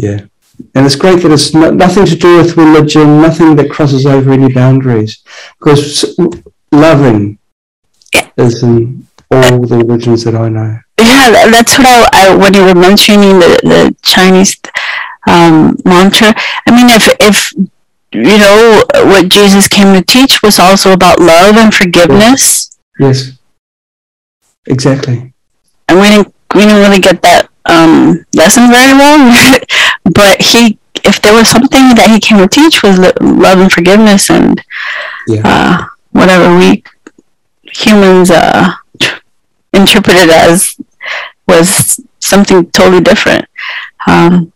[0.00, 0.20] Yeah.
[0.74, 4.32] And it's great that it's no, nothing to do with religion, nothing that crosses over
[4.32, 5.12] any boundaries.
[5.58, 6.04] Because
[6.72, 7.38] loving
[8.14, 8.28] Yeah.
[8.36, 10.78] is in all the religions that I know.
[11.00, 14.56] yeah, that's what I, I when you were mentioning the, the Chinese
[15.28, 16.34] um, mantra.
[16.66, 17.36] I mean, if if
[18.12, 23.32] you know what Jesus came to teach was also about love and forgiveness, Yes.
[24.66, 25.32] Exactly.
[25.88, 29.20] and we didn't we didn't really get that um, lesson very well.
[30.04, 34.30] but he, if there was something that he came to teach was love and forgiveness,
[34.30, 34.62] and
[35.26, 35.42] Yeah.
[35.44, 36.82] uh, whatever we
[37.72, 38.72] humans uh,
[39.72, 40.76] interpreted as
[41.46, 43.44] was something totally different.
[44.06, 44.52] Um,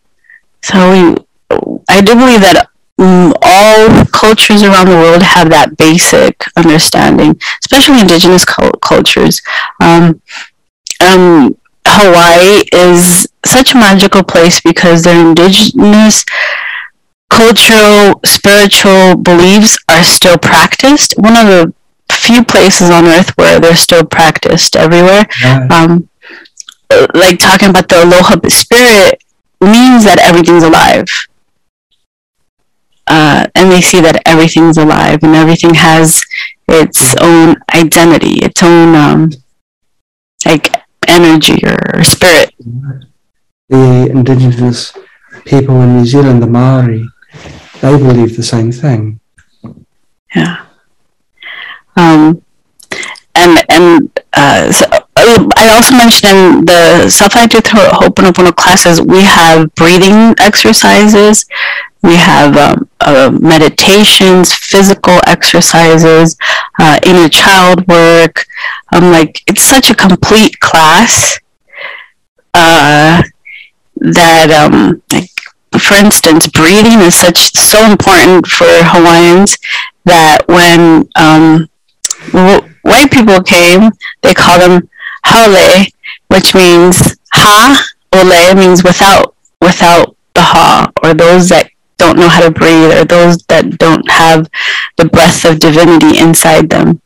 [0.61, 1.57] so we,
[1.89, 2.67] I do believe that
[2.97, 9.41] um, all cultures around the world have that basic understanding, especially indigenous cultures.
[9.81, 10.21] Um,
[11.01, 16.25] um, Hawaii is such a magical place because their indigenous
[17.29, 21.13] cultural, spiritual beliefs are still practiced.
[21.17, 21.73] One of the
[22.11, 25.25] few places on earth where they're still practiced everywhere.
[25.43, 25.71] Right.
[25.71, 26.09] Um,
[27.13, 29.21] like talking about the aloha spirit
[29.61, 31.05] means that everything's alive.
[33.07, 36.21] Uh, and they see that everything's alive and everything has
[36.67, 39.29] its own identity, its own um,
[40.45, 40.84] like
[41.15, 42.53] energy or spirit.
[43.69, 44.93] The indigenous
[45.45, 47.07] people in New Zealand, the Maori,
[47.81, 49.19] they believe the same thing.
[50.35, 50.65] Yeah.
[51.95, 52.44] Um,
[53.35, 59.73] and and uh, so uh, I also mentioned in the self-active Ho'oponopono classes, we have
[59.75, 61.45] breathing exercises,
[62.01, 66.37] we have um, uh, meditations, physical exercises,
[66.79, 68.45] uh, inner child work.
[68.93, 71.39] Um, like it's such a complete class
[72.53, 73.23] uh,
[73.97, 75.29] that, um, like,
[75.79, 79.57] for instance, breathing is such so important for Hawaiians
[80.05, 81.69] that when um,
[82.85, 83.91] white people came,
[84.21, 84.89] they called them
[85.25, 85.85] haole,
[86.27, 87.83] which means ha
[88.13, 93.05] ole means without without the ha, or those that don't know how to breathe, or
[93.05, 94.47] those that don't have
[94.97, 97.01] the breath of divinity inside them,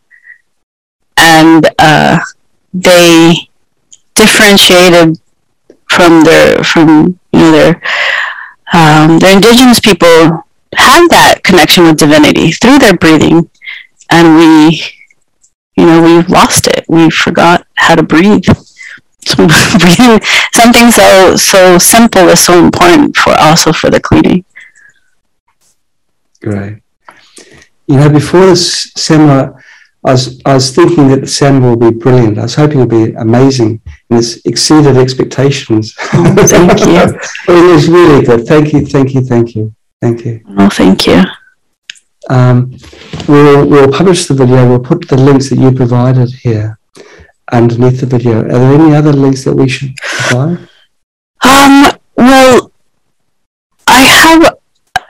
[1.18, 2.20] and uh,
[2.74, 3.50] they
[4.16, 5.20] differentiated
[5.90, 7.82] from their from you know their
[8.74, 10.44] um, their indigenous people
[10.76, 13.50] have that connection with divinity through their breathing,
[14.12, 14.84] and we
[15.80, 16.84] you know, we've lost it.
[16.90, 18.44] We forgot how to breathe.
[19.26, 19.48] So
[19.80, 20.20] breathing,
[20.54, 24.44] something so so simple is so important for also for the cleaning.
[26.42, 26.82] Great.
[27.88, 29.64] You know, before this seminar,
[30.06, 32.38] I was I was thinking that the seminar will be brilliant.
[32.38, 35.96] I was hoping it would be amazing, and it's exceeded expectations.
[36.14, 37.20] Oh, thank you.
[37.54, 38.46] it was really good.
[38.46, 40.42] Thank you, thank you, thank you, thank you.
[40.58, 41.24] Oh, thank you.
[42.30, 42.78] Um,
[43.28, 44.68] we'll, we'll publish the video.
[44.68, 46.80] We'll put the links that you provided here
[47.52, 48.40] underneath the video.
[48.40, 50.70] Are there any other links that we should provide?
[51.44, 52.72] Um, well,
[53.88, 54.56] I have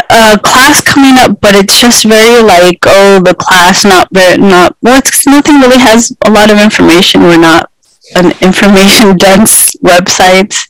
[0.10, 4.76] a class coming up, but it's just very like, oh, the class not very, not,
[4.82, 7.22] well, it's nothing really has a lot of information.
[7.22, 7.70] We're not
[8.16, 10.70] an information dense website.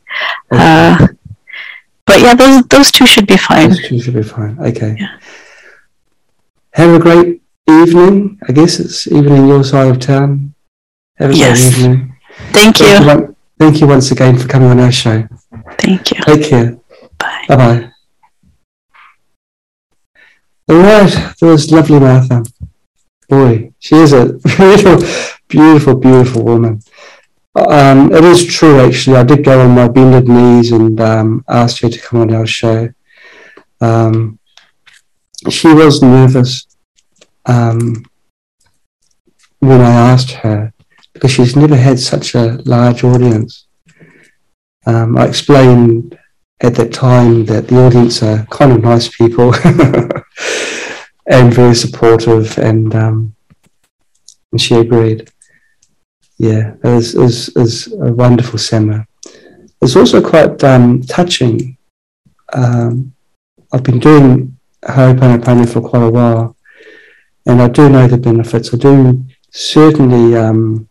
[0.51, 0.59] Okay.
[0.61, 1.07] Uh,
[2.05, 3.69] but yeah, those, those two should be fine.
[3.69, 4.57] Those two should be fine.
[4.59, 4.95] Okay.
[4.97, 5.19] Yeah.
[6.80, 8.39] Have a great evening.
[8.47, 10.56] I guess it's evening your side of town.
[11.18, 11.60] Have a yes.
[11.60, 12.15] great evening.
[12.53, 12.85] Thank you.
[12.85, 15.27] Thank you, thank you once again for coming on our show.
[15.77, 16.22] Thank you.
[16.22, 16.80] Take care.
[17.18, 17.45] Bye.
[17.49, 17.91] Bye bye.
[20.69, 22.45] All right, that was lovely, Martha.
[23.27, 25.06] Boy, she is a beautiful,
[25.49, 26.80] beautiful, beautiful woman.
[27.56, 29.18] Um, it is true, actually.
[29.18, 32.47] I did go on my bended knees and um, asked her to come on our
[32.47, 32.88] show.
[33.81, 34.39] Um,
[35.49, 36.68] she was nervous
[37.45, 38.05] um,
[39.59, 40.73] when I asked her
[41.13, 43.67] because she's never had such a large audience.
[44.85, 46.17] Um, I explained
[46.61, 49.53] at that time that the audience are kind of nice people
[51.29, 53.35] and very supportive, and, um,
[54.51, 55.29] and she agreed.
[56.37, 59.05] Yeah, it was, it was, it was a wonderful seminar.
[59.81, 61.77] It's also quite um, touching.
[62.53, 63.13] Um,
[63.71, 66.55] I've been doing Ho'oponopono for quite a while,
[67.49, 68.71] and I do know the benefits.
[68.71, 70.88] I do certainly um,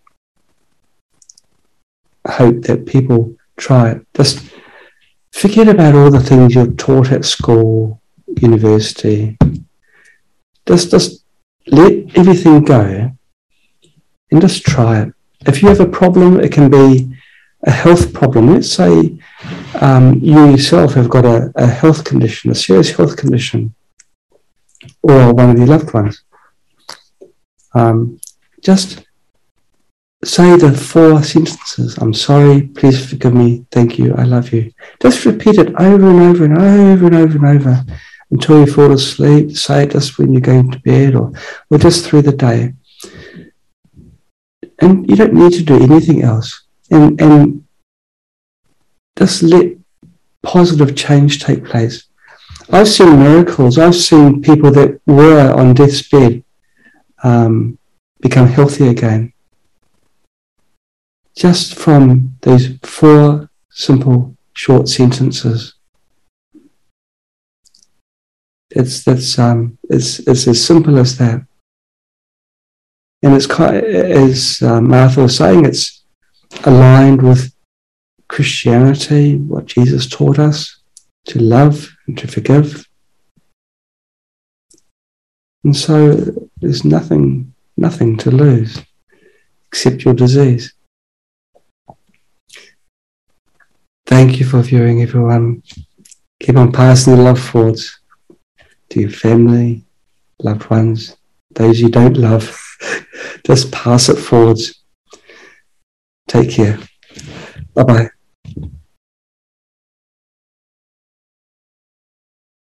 [2.26, 4.06] hope that people try it.
[4.12, 4.51] Just
[5.30, 8.02] forget about all the things you're taught at school,
[8.40, 9.39] university.
[10.66, 11.24] Just, just
[11.68, 13.12] let everything go
[14.32, 15.14] and just try it.
[15.47, 17.16] If you have a problem, it can be
[17.62, 18.52] a health problem.
[18.52, 19.16] Let's say
[19.80, 23.76] um, you yourself have got a, a health condition, a serious health condition,
[25.02, 26.24] or one of your loved ones.
[27.78, 28.20] Um,
[28.60, 29.06] just
[30.24, 34.72] say the four sentences I'm sorry, please forgive me, thank you, I love you.
[35.00, 37.84] Just repeat it over and over and over and over and over
[38.32, 39.56] until you fall asleep.
[39.56, 41.32] Say it just when you're going to bed or,
[41.70, 42.74] or just through the day.
[44.80, 46.64] And you don't need to do anything else.
[46.90, 47.64] And, and
[49.16, 49.76] just let
[50.42, 52.06] positive change take place.
[52.70, 53.78] I've seen miracles.
[53.78, 56.42] I've seen people that were on death's bed
[57.23, 57.78] um,
[58.20, 59.32] become healthy again.
[61.36, 65.74] Just from those four simple short sentences.
[68.70, 71.47] It's that's um, it's it's as simple as that.
[73.23, 76.05] And it's quite, as uh, Martha was saying, it's
[76.65, 77.53] aligned with
[78.28, 80.81] Christianity, what Jesus taught us
[81.27, 82.88] to love and to forgive.
[85.69, 86.15] And so
[86.62, 88.82] there's nothing, nothing to lose
[89.70, 90.73] except your disease.
[94.07, 95.62] Thank you for viewing, everyone.
[96.40, 98.01] Keep on passing the love forwards
[98.89, 99.85] to your family,
[100.39, 101.19] loved ones,
[101.51, 102.59] those you don't love.
[103.45, 104.82] Just pass it forwards.
[106.28, 106.78] Take care.
[107.74, 108.09] Bye bye.